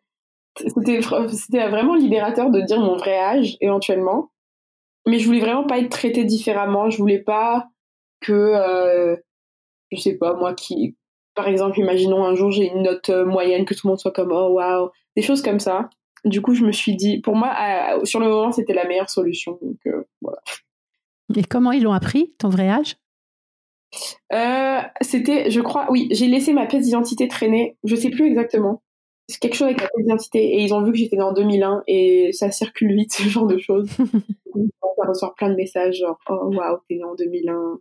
[0.56, 4.30] c'était vraiment libérateur de dire mon vrai âge, éventuellement.
[5.06, 6.90] Mais je voulais vraiment pas être traitée différemment.
[6.90, 7.68] Je voulais pas
[8.20, 8.32] que.
[8.32, 9.16] Euh,
[9.92, 10.96] je sais pas, moi qui.
[11.34, 14.12] Par exemple, imaginons un jour j'ai une note euh, moyenne, que tout le monde soit
[14.12, 15.90] comme oh waouh, des choses comme ça.
[16.24, 17.54] Du coup, je me suis dit, pour moi,
[18.04, 19.58] sur le moment, c'était la meilleure solution.
[19.62, 19.78] Donc
[20.20, 20.38] voilà.
[21.36, 22.96] Et comment ils l'ont appris, ton vrai âge?
[24.32, 27.76] Euh, C'était, je crois, oui, j'ai laissé ma pièce d'identité traîner.
[27.84, 28.82] Je sais plus exactement.
[29.28, 31.82] C'est quelque chose avec la d'identité et ils ont vu que j'étais née en 2001
[31.88, 33.88] et ça circule vite ce genre de choses.
[34.54, 37.78] on reçoit plein de messages genre oh waouh t'es née en 2001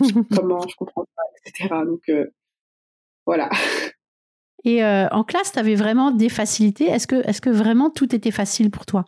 [0.36, 0.60] comment?
[0.68, 1.68] Je comprends pas etc.
[1.86, 2.26] Donc euh,
[3.26, 3.50] voilà.
[4.64, 6.86] Et euh, en classe, tu avais vraiment des facilités?
[6.86, 9.04] Est-ce que, est que vraiment tout était facile pour toi?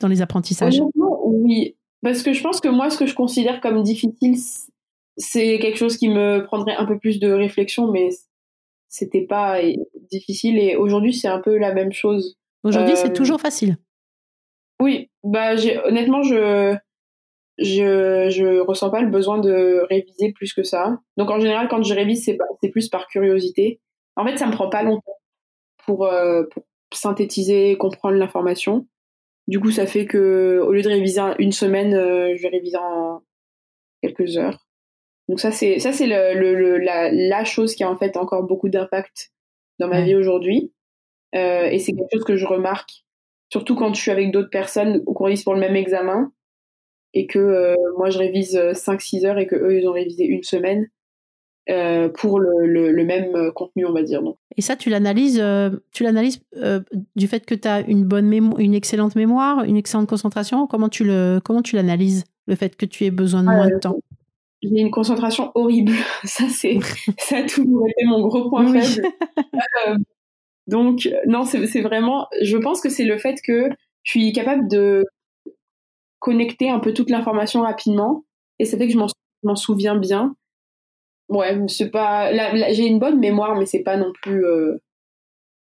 [0.00, 0.80] Dans les apprentissages?
[1.24, 4.36] Oui, parce que je pense que moi, ce que je considère comme difficile,
[5.16, 8.10] c'est quelque chose qui me prendrait un peu plus de réflexion, mais
[8.96, 9.60] c'était pas
[10.10, 10.58] difficile.
[10.58, 12.38] Et aujourd'hui, c'est un peu la même chose.
[12.64, 13.76] Aujourd'hui, c'est euh, toujours facile.
[14.80, 15.54] Oui, bah,
[15.84, 16.74] honnêtement, je,
[17.58, 20.98] je, je ressens pas le besoin de réviser plus que ça.
[21.18, 23.80] Donc, en général, quand je révise, c'est, c'est plus par curiosité.
[24.16, 25.18] En fait, ça me prend pas longtemps
[25.84, 28.86] pour, euh, pour synthétiser, comprendre l'information.
[29.46, 32.78] Du coup, ça fait que au lieu de réviser une semaine, euh, je vais réviser
[32.78, 33.20] en
[34.02, 34.65] quelques heures.
[35.28, 38.68] Donc ça, c'est ça, c'est le, la, la, chose qui a en fait encore beaucoup
[38.68, 39.32] d'impact
[39.78, 40.72] dans ma vie aujourd'hui.
[41.34, 43.04] Euh, et c'est quelque chose que je remarque,
[43.50, 46.32] surtout quand je suis avec d'autres personnes ou qu'on révise pour le même examen
[47.12, 50.44] et que euh, moi je révise 5-6 heures et que eux ils ont révisé une
[50.44, 50.88] semaine.
[51.68, 54.22] Euh, pour le, le, même euh, contenu, on va dire.
[54.22, 54.36] Donc.
[54.56, 56.40] Et ça, tu l'analyses, euh, tu l'analyses
[57.16, 60.68] du fait que tu as une bonne mémoire, une excellente mémoire, une excellente concentration.
[60.68, 63.78] Comment tu le, comment tu l'analyses, le fait que tu aies besoin de moins de
[63.80, 63.98] temps?
[64.62, 65.92] J'ai une concentration horrible.
[66.24, 66.78] Ça, c'est,
[67.18, 69.08] ça a toujours été mon gros point faible.
[70.66, 72.26] donc, non, c'est vraiment.
[72.42, 73.68] Je pense que c'est le fait que
[74.02, 75.04] je suis capable de
[76.18, 78.24] connecter un peu toute l'information rapidement,
[78.58, 78.98] et ça fait que je
[79.42, 80.34] m'en souviens bien
[81.28, 82.32] ouais, c'est pas.
[82.72, 84.44] j'ai une bonne mémoire, mais c'est pas non plus.
[84.44, 84.78] Euh,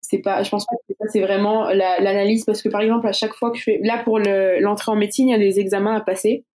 [0.01, 0.43] c'est pas.
[0.43, 3.51] Je pense pas que ça, c'est vraiment l'analyse parce que par exemple, à chaque fois
[3.51, 3.79] que je fais.
[3.83, 6.45] Là, pour l'entrée en médecine, il y a des examens à passer.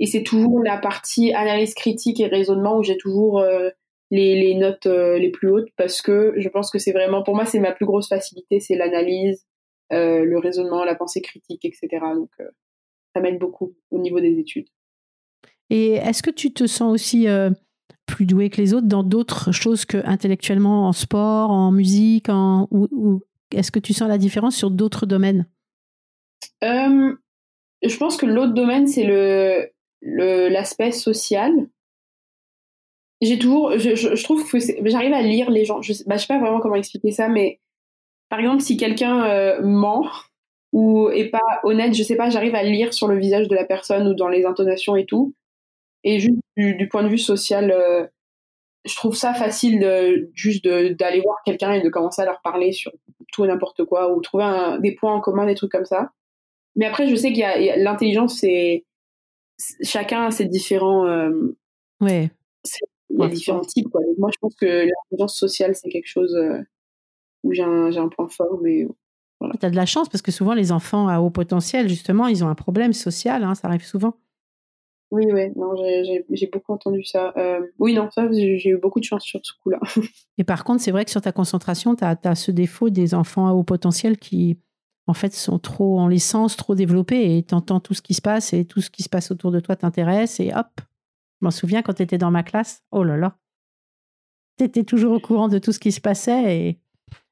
[0.00, 3.70] Et c'est toujours la partie analyse critique et raisonnement où j'ai toujours euh,
[4.10, 7.22] les, les, notes euh, les plus hautes parce que je pense que c'est vraiment.
[7.22, 9.46] Pour moi, c'est ma plus grosse facilité, c'est l'analyse,
[9.90, 11.88] le raisonnement, la pensée critique, etc.
[12.14, 12.30] Donc,
[13.14, 14.68] ça m'aide beaucoup au niveau des études.
[15.68, 17.28] Et est-ce que tu te sens aussi
[18.10, 22.68] plus doués que les autres dans d'autres choses que intellectuellement, en sport, en musique, en,
[22.70, 23.20] ou,
[23.54, 25.46] est-ce que tu sens la différence sur d'autres domaines?
[26.62, 27.14] Euh,
[27.82, 29.70] Je pense que l'autre domaine, c'est le,
[30.02, 31.68] l'aspect social.
[33.20, 34.58] J'ai toujours, je, je, trouve que
[34.88, 35.82] j'arrive à lire les gens.
[35.82, 37.60] Je, bah, je sais pas vraiment comment expliquer ça, mais
[38.30, 40.06] par exemple, si quelqu'un euh, ment
[40.72, 43.64] ou est pas honnête, je sais pas, j'arrive à lire sur le visage de la
[43.64, 45.34] personne ou dans les intonations et tout.
[46.04, 48.06] Et juste du, point de vue social, euh,
[48.84, 52.72] je trouve ça facile de, juste d'aller voir quelqu'un et de commencer à leur parler
[52.72, 52.92] sur
[53.32, 56.10] tout et n'importe quoi ou trouver des points en commun, des trucs comme ça.
[56.76, 58.84] Mais après, je sais qu'il y a, l'intelligence, c'est
[59.82, 61.06] chacun a ses différents.
[61.06, 61.56] Euh,
[62.00, 62.30] ouais.
[63.10, 63.88] Il y a différents types.
[63.88, 64.02] Quoi.
[64.18, 66.60] moi, je pense que l'intelligence sociale, c'est quelque chose euh,
[67.42, 68.86] où j'ai un, un, point fort, mais
[69.40, 69.54] voilà.
[69.58, 72.44] Tu as de la chance parce que souvent, les enfants à haut potentiel, justement, ils
[72.44, 74.14] ont un problème social, hein, ça arrive souvent.
[75.10, 75.74] Oui, oui, non,
[76.30, 77.32] j'ai beaucoup entendu ça.
[77.36, 79.80] Euh, oui, non, ça, j'ai eu beaucoup de chance sur ce coup-là.
[80.38, 83.48] Et par contre, c'est vrai que sur ta concentration, tu as, ce défaut des enfants
[83.48, 84.56] à haut potentiel qui,
[85.06, 88.22] en fait, sont trop en l'essence, trop développés et tu entends tout ce qui se
[88.22, 90.80] passe et tout ce qui se passe autour de toi t'intéresse et hop.
[91.40, 93.36] Je m'en souviens quand tu étais dans ma classe, oh là là,
[94.58, 96.78] tu étais toujours au courant de tout ce qui se passait et,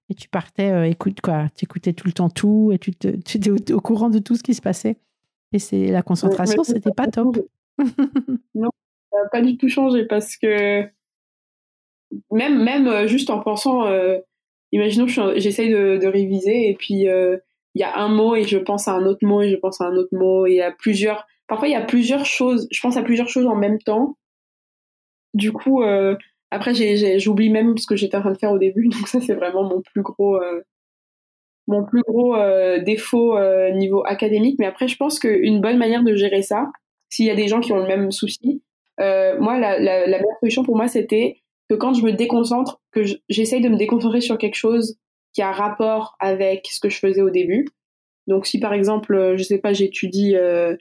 [0.08, 3.08] et tu partais, euh, écoute quoi, tu écoutais tout le temps tout et tu, te,
[3.08, 4.96] tu étais au, courant de tout ce qui se passait.
[5.52, 7.38] Et c'est la concentration, c'était pas top.
[8.54, 8.70] non,
[9.12, 10.90] ça n'a pas du tout changé parce que
[12.30, 14.18] même, même euh, juste en pensant, euh,
[14.72, 17.36] imaginons que j'essaye de, réviser et puis euh,
[17.78, 19.80] il y a un mot et je pense à un autre mot et je pense
[19.80, 22.96] à un autre mot et a plusieurs, parfois il y a plusieurs choses, je pense
[22.96, 24.16] à plusieurs choses en même temps.
[25.34, 25.84] Du coup,
[26.50, 26.74] après
[27.18, 29.62] j'oublie même ce que j'étais en train de faire au début, donc ça c'est vraiment
[29.62, 30.40] mon plus gros
[31.68, 32.36] mon plus gros
[32.84, 33.38] défaut
[33.74, 34.56] niveau académique.
[34.58, 36.66] Mais après, je pense qu'une bonne manière de gérer ça,
[37.08, 38.62] s'il y a des gens qui ont le même souci,
[39.00, 41.36] euh, moi, la, la, la, meilleure solution pour moi, c'était
[41.68, 44.96] que quand je me déconcentre, que j'essaye de me déconcentrer sur quelque chose
[45.32, 47.66] qui a rapport avec ce que je faisais au début.
[48.26, 50.76] Donc, si par exemple, euh, je sais pas, j'étudie euh,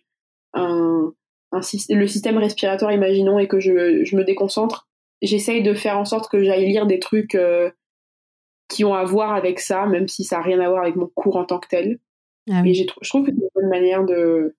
[0.54, 1.14] un,
[1.52, 4.88] un, le système respiratoire, imaginons, et que je, je me déconcentre,
[5.22, 7.72] j'essaye de faire en sorte que j'aille lire des trucs euh,
[8.68, 11.08] qui ont à voir avec ça, même si ça n'a rien à voir avec mon
[11.08, 12.00] cours en tant que tel.
[12.50, 14.56] Ah Et je trouve que c'est une bonne manière de,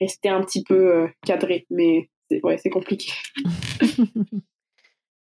[0.00, 3.10] rester un petit peu euh, cadré, mais c'est ouais, compliqué.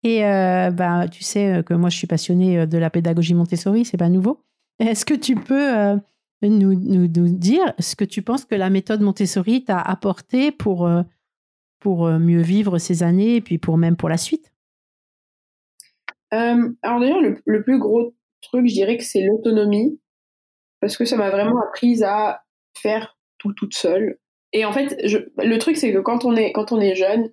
[0.05, 3.97] Et euh, bah, tu sais que moi, je suis passionnée de la pédagogie Montessori, c'est
[3.97, 4.41] pas nouveau.
[4.79, 5.97] Est-ce que tu peux euh,
[6.43, 10.91] nous, nous, dire ce que tu penses que la méthode Montessori t'a apporté pour,
[11.81, 14.53] pour mieux vivre ces années et puis pour même pour la suite?
[16.83, 20.01] Alors d'ailleurs, le, plus gros truc, je dirais que c'est l'autonomie,
[20.81, 22.43] parce que ça m'a vraiment appris à
[22.77, 24.19] faire tout toute seule.
[24.53, 27.31] Et en fait, le truc, c'est que quand on est, quand on est jeune,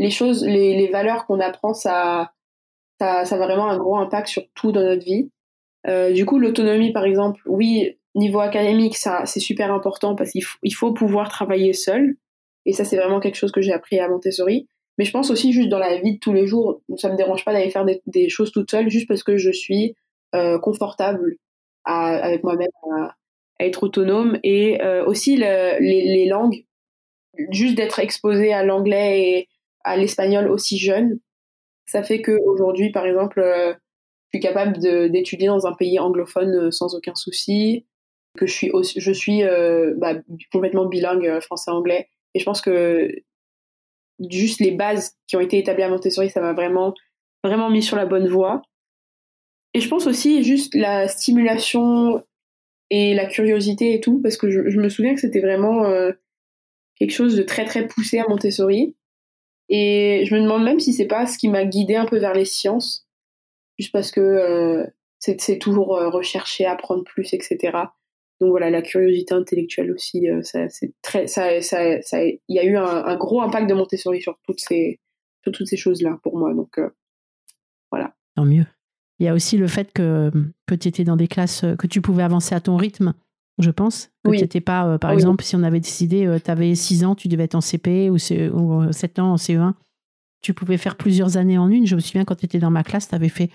[0.00, 2.32] les choses, les, les valeurs qu'on apprend, ça,
[2.98, 5.30] ça, a vraiment un gros impact sur tout dans notre vie.
[5.86, 10.42] Euh, du coup, l'autonomie, par exemple, oui, niveau académique, ça, c'est super important parce qu'il
[10.42, 12.16] faut, il faut pouvoir travailler seul.
[12.64, 14.66] Et ça, c'est vraiment quelque chose que j'ai appris à Montessori.
[14.96, 17.44] Mais je pense aussi juste dans la vie de tous les jours, ça me dérange
[17.44, 19.94] pas d'aller faire des, des, choses toute seule juste parce que je suis
[20.34, 21.36] euh, confortable
[21.84, 23.14] avec moi-même à,
[23.58, 26.64] être autonome et euh, aussi le, les, les, langues,
[27.50, 29.48] juste d'être exposé à l'anglais et
[29.84, 31.18] à l'espagnol aussi jeune,
[31.86, 33.72] ça fait que aujourd'hui, par exemple, euh,
[34.32, 34.78] je suis capable
[35.10, 37.86] d'étudier dans un pays anglophone euh, sans aucun souci,
[38.38, 39.42] que je suis je suis
[39.96, 40.14] bah,
[40.52, 43.10] complètement bilingue français-anglais et je pense que
[44.28, 46.94] juste les bases qui ont été établies à Montessori, ça m'a vraiment
[47.42, 48.62] vraiment mis sur la bonne voie.
[49.72, 52.24] Et je pense aussi juste la stimulation
[52.90, 56.12] et la curiosité et tout, parce que je, me souviens que c'était vraiment euh,
[56.96, 58.96] quelque chose de très très poussé à Montessori.
[59.70, 62.34] Et je me demande même si c'est pas ce qui m'a guidé un peu vers
[62.34, 63.06] les sciences,
[63.78, 64.84] juste parce que euh,
[65.18, 67.78] c'est toujours euh, rechercher, apprendre plus, etc.
[68.40, 72.64] Donc voilà, la curiosité intellectuelle aussi, ça, c'est très, ça, ça, ça, il y a
[72.64, 74.98] eu un, gros impact de Montessori sur toutes ces,
[75.42, 76.54] sur toutes ces choses-là pour moi.
[76.54, 76.80] Donc
[77.90, 78.14] voilà.
[78.34, 78.64] Tant mieux.
[79.18, 80.30] Il y a aussi le fait que,
[80.66, 83.12] que tu étais dans des classes, que tu pouvais avancer à ton rythme,
[83.58, 84.10] je pense.
[84.24, 87.04] Que tu n'étais pas, euh, par exemple, si on avait décidé, euh, tu avais 6
[87.04, 89.74] ans, tu devais être en CP ou, 7 euh, ans en CE1.
[90.42, 91.86] Tu pouvais faire plusieurs années en une.
[91.86, 93.50] Je me souviens quand tu étais dans ma classe, tu avais fait,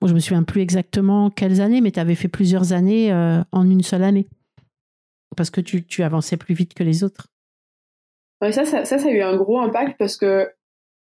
[0.00, 3.12] bon, je me souviens plus exactement quelles années, mais tu avais fait plusieurs années
[3.50, 4.28] en une seule année.
[5.36, 7.26] Parce que tu, tu avançais plus vite que les autres.
[8.40, 10.48] Ouais, ça, ça, ça, ça a eu un gros impact parce que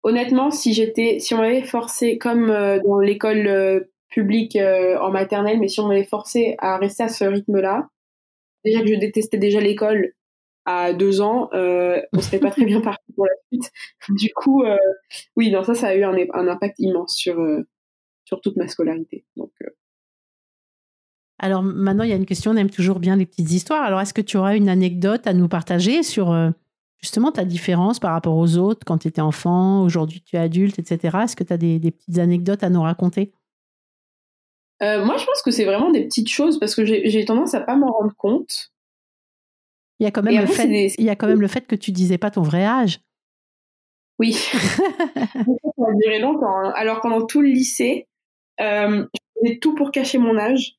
[0.03, 5.81] honnêtement, si j'étais, si on m'avait forcé, comme dans l'école publique en maternelle, mais si
[5.81, 7.89] on m'avait forcé à rester à ce rythme-là,
[8.63, 10.13] déjà que je détestais déjà l'école,
[10.65, 13.71] à deux ans, euh, on serait pas très bien parti pour la suite.
[14.09, 14.77] Du coup, euh,
[15.35, 17.61] oui, non, ça, ça a eu un, un impact immense sur, euh,
[18.25, 19.25] sur toute ma scolarité.
[19.35, 19.69] Donc, euh.
[21.39, 23.83] Alors maintenant, il y a une question, on aime toujours bien les petites histoires.
[23.83, 26.31] Alors, est-ce que tu auras une anecdote à nous partager sur
[26.99, 30.77] justement ta différence par rapport aux autres quand tu étais enfant, aujourd'hui tu es adulte,
[30.77, 31.17] etc.
[31.23, 33.31] Est-ce que tu as des, des, petites anecdotes à nous raconter?
[34.83, 37.61] Euh, Moi, je pense que c'est vraiment des petites choses parce que j'ai tendance à
[37.61, 38.71] pas m'en rendre compte.
[39.99, 40.93] Il y a quand même, le fait, des...
[40.97, 43.01] il y a quand même le fait que tu disais pas ton vrai âge.
[44.17, 44.33] Oui.
[44.33, 46.57] ça a duré longtemps.
[46.57, 46.73] Hein.
[46.75, 48.07] Alors pendant tout le lycée,
[48.59, 50.75] euh, je faisais tout pour cacher mon âge.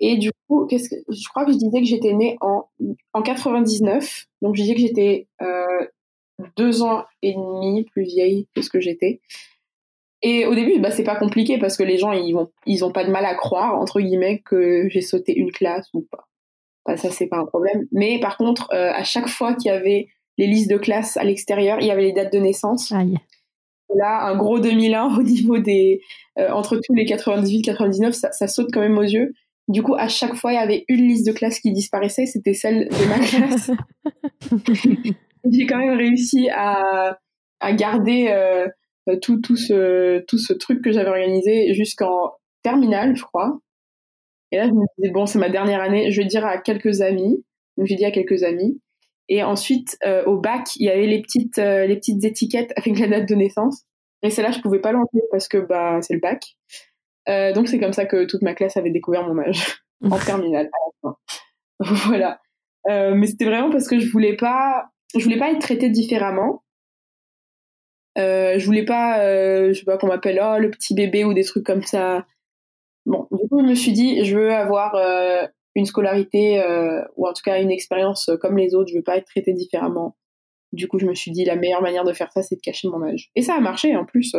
[0.00, 2.68] Et du coup, qu'est-ce que, je crois que je disais que j'étais née en,
[3.12, 4.26] en 99.
[4.42, 5.86] Donc je disais que j'étais euh,
[6.56, 9.20] deux ans et demi plus vieille que ce que j'étais.
[10.22, 12.90] Et au début, bah, c'est pas compliqué parce que les gens, ils vont, ils ont
[12.90, 16.28] pas de mal à croire, entre guillemets, que j'ai sauté une classe ou pas.
[16.86, 17.86] Bah, ça, c'est pas un problème.
[17.92, 21.24] Mais par contre, euh, à chaque fois qu'il y avait les listes de classe à
[21.24, 22.90] l'extérieur, il y avait les dates de naissance.
[22.92, 23.16] Aïe.
[23.94, 26.00] Là, un gros 2001 au niveau des,
[26.38, 29.34] euh, entre tous les 98, 99, ça, ça saute quand même aux yeux.
[29.68, 32.54] Du coup, à chaque fois, il y avait une liste de classe qui disparaissait, c'était
[32.54, 33.70] celle de ma classe.
[35.50, 37.18] J'ai quand même réussi à,
[37.60, 38.66] à garder euh,
[39.16, 43.58] tout, tout, ce, tout ce truc que j'avais organisé jusqu'en terminale, je crois.
[44.52, 47.00] Et là, je me disais, bon, c'est ma dernière année, je vais dire à quelques
[47.00, 47.44] amis.
[47.76, 48.80] Donc, j'ai dit à quelques amis.
[49.28, 52.98] Et ensuite, euh, au bac, il y avait les petites, euh, les petites étiquettes avec
[52.98, 53.84] la date de naissance.
[54.22, 56.56] Et celle-là, je pouvais pas l'enlever parce que bah, c'est le bac.
[57.28, 60.70] Euh, donc c'est comme ça que toute ma classe avait découvert mon âge en terminale
[60.72, 61.16] à la fin.
[62.08, 62.40] voilà.
[62.88, 66.62] Euh, mais c'était vraiment parce que je voulais pas, je voulais pas être traitée différemment.
[68.18, 71.34] Euh, je voulais pas, euh, je sais pas qu'on m'appelle oh le petit bébé ou
[71.34, 72.26] des trucs comme ça.
[73.06, 76.62] Bon, du coup je me suis dit je veux avoir euh, une scolarité
[77.16, 78.90] ou en tout cas une expérience comme les autres.
[78.90, 80.16] Je veux pas être traitée différemment.
[80.72, 82.88] Du coup je me suis dit la meilleure manière de faire ça c'est de cacher
[82.88, 83.30] mon âge.
[83.36, 84.34] Et ça a marché en plus.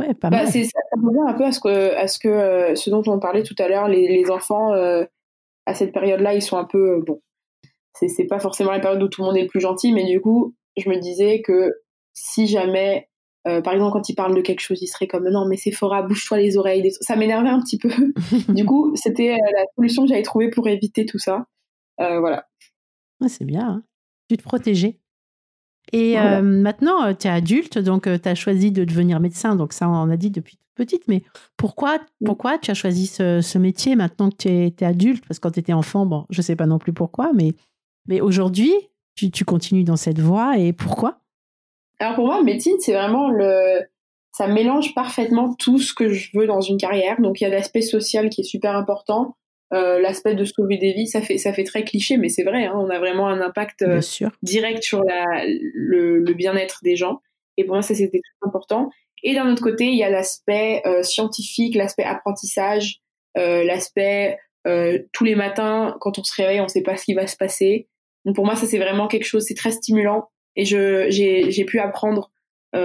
[0.00, 0.52] Ouais, pas bah, mal.
[0.52, 0.60] Ça
[0.92, 3.54] revient un peu à ce que, à ce que, euh, ce dont on parlait tout
[3.58, 5.04] à l'heure, les, les enfants, euh,
[5.66, 7.20] à cette période-là, ils sont un peu, euh, bon,
[7.94, 10.04] c'est, c'est pas forcément la période où tout le monde est le plus gentil, mais
[10.04, 11.74] du coup, je me disais que
[12.12, 13.08] si jamais,
[13.44, 16.02] par exemple, quand ils parlent de quelque chose, ils seraient comme, non, mais c'est Sephora,
[16.02, 16.90] bouge-toi les oreilles, des...
[16.90, 17.90] ça m'énervait un petit peu.
[18.52, 21.46] du coup, c'était la solution que j'avais trouvée pour éviter tout ça.
[21.98, 22.46] voilà.
[23.20, 23.68] Ouais, c'est bien.
[23.68, 23.82] Hein.
[24.28, 24.98] Tu te protégeais.
[25.92, 26.38] Et voilà.
[26.38, 29.56] euh, maintenant, tu es adulte, donc tu as choisi de devenir médecin.
[29.56, 31.08] Donc ça, on a dit depuis toute petite.
[31.08, 31.22] Mais
[31.56, 35.24] pourquoi, pourquoi tu as choisi ce, ce métier maintenant que tu es, es, adulte?
[35.26, 37.54] Parce que quand tu étais enfant, bon, je ne sais pas non plus pourquoi, mais,
[38.06, 38.72] mais aujourd'hui,
[39.16, 40.58] tu, tu, continues dans cette voie.
[40.58, 41.20] Et pourquoi?
[42.00, 43.82] Alors pour moi, médecine, c'est vraiment le...
[44.32, 47.20] Ça mélange parfaitement tout ce que je veux dans une carrière.
[47.20, 49.36] Donc il y a l'aspect social qui est super important.
[49.72, 52.64] Euh, l'aspect de sauver des vies, ça fait ça fait très cliché, mais c'est vrai.
[52.64, 54.00] Hein, on a vraiment un impact euh,
[54.42, 57.20] direct sur la, le, le bien-être des gens.
[57.56, 58.90] Et pour moi, ça c'était très important.
[59.22, 63.00] Et d'un autre côté, il y a l'aspect euh, scientifique, l'aspect apprentissage,
[63.36, 64.38] l'aspect
[65.12, 67.36] tous les matins quand on se réveille, on ne sait pas ce qui va se
[67.36, 67.88] passer.
[68.24, 70.28] Donc pour moi, ça c'est vraiment quelque chose, c'est très stimulant.
[70.56, 72.30] Et j'ai pu apprendre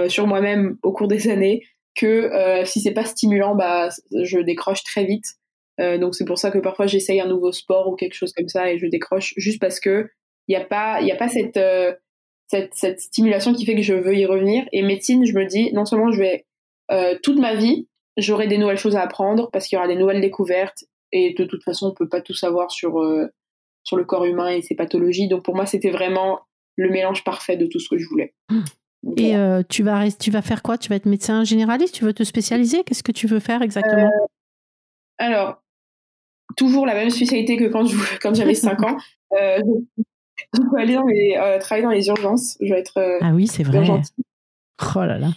[0.08, 1.62] sur moi-même au cours des années
[1.94, 5.36] que si c'est pas stimulant, bah je décroche très vite.
[5.80, 8.48] Euh, donc c'est pour ça que parfois j'essaye un nouveau sport ou quelque chose comme
[8.48, 10.08] ça et je décroche juste parce que
[10.48, 11.92] il y a pas y a pas cette, euh,
[12.48, 15.72] cette cette stimulation qui fait que je veux y revenir et médecine je me dis
[15.74, 16.46] non seulement je vais
[16.90, 19.96] euh, toute ma vie j'aurai des nouvelles choses à apprendre parce qu'il y aura des
[19.96, 23.26] nouvelles découvertes et de toute façon on peut pas tout savoir sur euh,
[23.84, 26.40] sur le corps humain et ses pathologies donc pour moi c'était vraiment
[26.76, 28.34] le mélange parfait de tout ce que je voulais.
[29.02, 29.64] Donc, et voilà.
[29.64, 30.78] tu vas tu vas faire quoi?
[30.78, 31.94] Tu vas être médecin généraliste?
[31.94, 32.82] Tu veux te spécialiser?
[32.84, 34.10] Qu'est-ce que tu veux faire exactement?
[35.18, 35.62] Alors,
[36.56, 38.96] toujours la même spécialité que quand je quand j'avais 5 ans.
[39.32, 39.58] Euh,
[40.54, 42.56] je peux aller dans les, euh, travailler dans les urgences.
[42.60, 43.84] Je vais être euh, ah oui, c'est vrai.
[44.94, 45.30] Oh là là.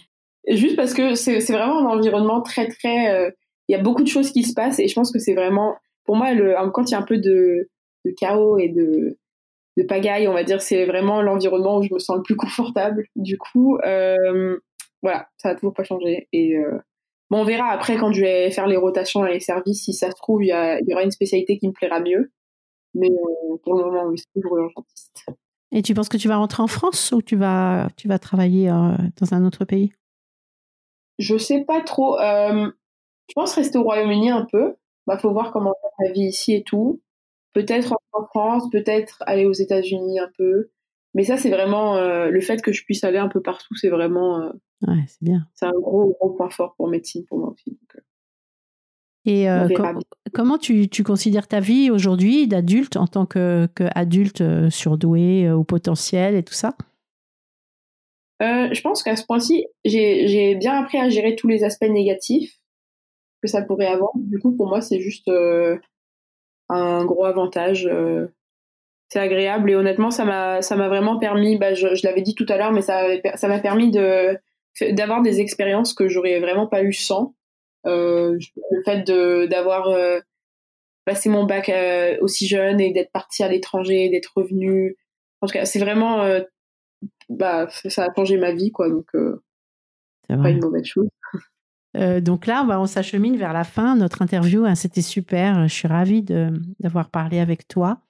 [0.48, 3.12] Juste parce que c'est c'est vraiment un environnement très très.
[3.12, 3.30] Euh,
[3.68, 5.76] il y a beaucoup de choses qui se passent et je pense que c'est vraiment
[6.04, 7.68] pour moi le quand il y a un peu de,
[8.04, 9.18] de chaos et de
[9.76, 13.06] de pagaille, on va dire, c'est vraiment l'environnement où je me sens le plus confortable.
[13.16, 14.58] Du coup, euh,
[15.02, 16.56] voilà, ça a toujours pas changé et
[17.30, 20.10] Bon, on verra après quand je vais faire les rotations dans les services, si ça
[20.10, 22.32] se trouve, il y, a, il y aura une spécialité qui me plaira mieux.
[22.94, 25.26] Mais euh, pour le moment, oui, c'est toujours urgentiste.
[25.70, 28.68] Et tu penses que tu vas rentrer en France ou tu vas, tu vas travailler
[28.68, 29.92] euh, dans un autre pays?
[31.20, 32.18] Je sais pas trop.
[32.18, 32.68] Euh,
[33.28, 34.74] je pense rester au Royaume-Uni un peu.
[35.06, 37.00] Bah, faut voir comment faire la vie ici et tout.
[37.52, 40.70] Peut-être en France, peut-être aller aux États-Unis un peu.
[41.14, 43.88] Mais ça, c'est vraiment euh, le fait que je puisse aller un peu partout, c'est
[43.88, 44.52] vraiment.
[44.86, 45.46] ouais, c'est bien.
[45.54, 47.70] C'est un gros, gros point fort pour médecine pour moi aussi.
[47.70, 48.02] Donc,
[49.24, 49.48] Et
[50.32, 56.36] comment tu, tu, considères ta vie aujourd'hui d'adulte en tant qu'adulte que surdoué au potentiel
[56.36, 56.76] et tout ça?
[58.40, 62.60] Je pense qu'à ce point-ci, j'ai bien appris à gérer tous les aspects négatifs
[63.42, 64.10] que ça pourrait avoir.
[64.14, 65.28] Du coup, pour moi, c'est juste
[66.70, 67.88] un gros avantage
[69.10, 72.34] c'est agréable et honnêtement ça m'a ça m'a vraiment permis bah, je, je l'avais dit
[72.34, 73.02] tout à l'heure mais ça
[73.34, 74.38] ça m'a permis de
[74.92, 77.34] d'avoir des expériences que j'aurais vraiment pas eu sans.
[77.86, 78.38] Euh,
[78.70, 80.20] le fait de d'avoir euh,
[81.06, 84.98] passé mon bac euh, aussi jeune et d'être parti à l'étranger d'être revenu
[85.40, 86.42] en tout cas c'est vraiment euh,
[87.30, 91.08] bah ça a changé ma vie quoi donc c'est pas une mauvaise chose
[91.94, 93.96] donc là, on s'achemine vers la fin.
[93.96, 95.66] Notre interview, hein, c'était super.
[95.68, 98.00] Je suis ravie d'avoir parlé avec toi.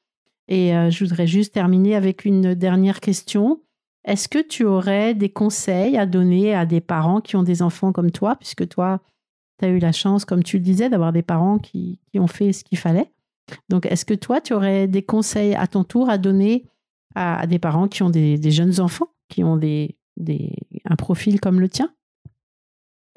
[0.51, 3.63] Et euh, je voudrais juste terminer avec une dernière question.
[4.05, 7.93] Est-ce que tu aurais des conseils à donner à des parents qui ont des enfants
[7.93, 9.01] comme toi, puisque toi,
[9.59, 12.53] tu as eu la chance, comme tu le disais, d'avoir des parents qui, ont fait
[12.53, 13.13] ce qu'il fallait?
[13.69, 16.65] Donc, est-ce que toi, tu aurais des conseils à ton tour à donner
[17.15, 21.93] à, des parents qui ont des, jeunes enfants, qui ont un profil comme le tien?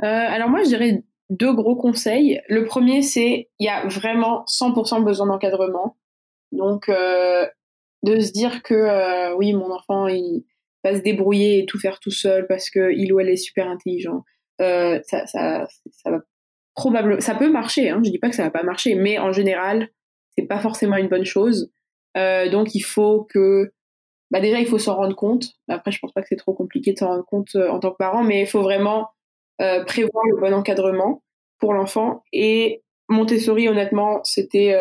[0.01, 2.41] Euh, Alors moi, je dirais deux gros conseils.
[2.49, 5.97] Le premier, c'est il y a vraiment 100% besoin d'encadrement.
[6.51, 7.47] Donc, euh,
[8.03, 10.45] de se dire que euh, oui, mon enfant, il
[10.83, 13.67] va se débrouiller et tout faire tout seul parce que il ou elle est super
[13.67, 14.23] intelligent.
[14.59, 16.19] Ça, ça, ça va
[16.75, 17.89] probablement, ça peut marcher.
[17.89, 19.89] Hein, je dis pas que ça va pas marcher, mais en général,
[20.37, 21.71] c'est pas forcément une bonne chose.
[22.15, 23.73] Donc, il faut que,
[24.31, 25.47] bah déjà, il faut s'en rendre compte.
[25.67, 27.97] Après, je pense pas que c'est trop compliqué de s'en rendre compte en tant que
[27.97, 29.09] parent, mais il faut vraiment
[29.59, 31.23] prévoir le bon encadrement
[31.59, 32.23] pour l'enfant.
[32.33, 34.73] Et Montessori, honnêtement, c'était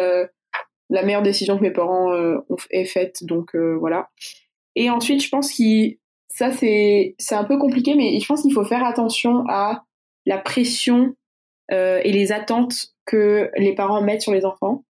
[0.93, 3.25] la meilleure décision que mes parents euh, ont faite.
[3.25, 4.11] Donc euh, voilà.
[4.77, 5.65] Et ensuite, je pense que
[6.29, 9.85] ça c'est un peu compliqué, mais je pense qu'il faut faire attention à
[10.27, 11.15] la pression
[11.73, 14.85] euh, et les attentes que les parents mettent sur les enfants.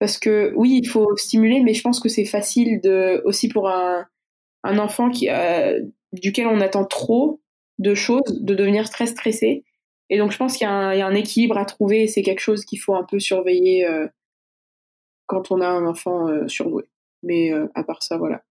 [0.00, 3.68] Parce que oui, il faut stimuler, mais je pense que c'est facile de aussi pour
[3.68, 4.06] un,
[4.64, 5.28] un enfant qui
[6.12, 7.40] duquel on attend trop
[7.78, 9.64] de choses, de devenir très stressé.
[10.10, 12.78] Et donc je pense qu'il y, a un équilibre à trouver c'est quelque chose qu'il
[12.78, 13.86] faut un peu surveiller
[15.26, 16.84] quand on a un enfant euh, surdoué.
[17.22, 18.42] Mais euh, à part ça, voilà.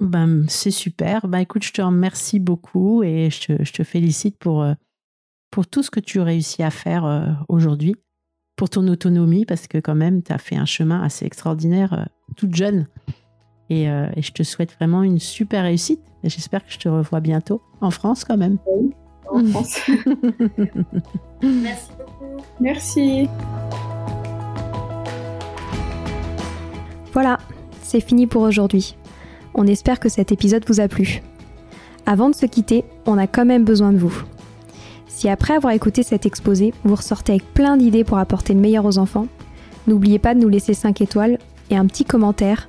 [0.00, 1.28] Ben, c'est super.
[1.28, 4.74] Ben, écoute, je te remercie beaucoup et je te, je te félicite pour, euh,
[5.50, 7.94] pour tout ce que tu as réussi à faire aujourd'hui,
[8.56, 12.54] pour ton autonomie, parce que quand même, tu as fait un chemin assez extraordinaire toute
[12.56, 12.88] jeune.
[13.70, 16.00] Et, et, je te souhaite vraiment une super réussite.
[16.22, 18.58] Et j'espère que je te revois bientôt en France quand même.
[18.66, 18.90] Oui,
[19.30, 19.80] en France.
[21.42, 22.42] Merci beaucoup.
[22.60, 23.28] Merci.
[27.12, 27.38] Voilà,
[27.82, 28.96] c'est fini pour aujourd'hui.
[29.54, 31.22] On espère que cet épisode vous a plu.
[32.06, 34.24] Avant de se quitter, on a quand même besoin de vous.
[35.06, 38.84] Si après avoir écouté cet exposé, vous ressortez avec plein d'idées pour apporter le meilleur
[38.84, 39.28] aux enfants,
[39.86, 41.38] n'oubliez pas de nous laisser 5 étoiles
[41.70, 42.68] et un petit commentaire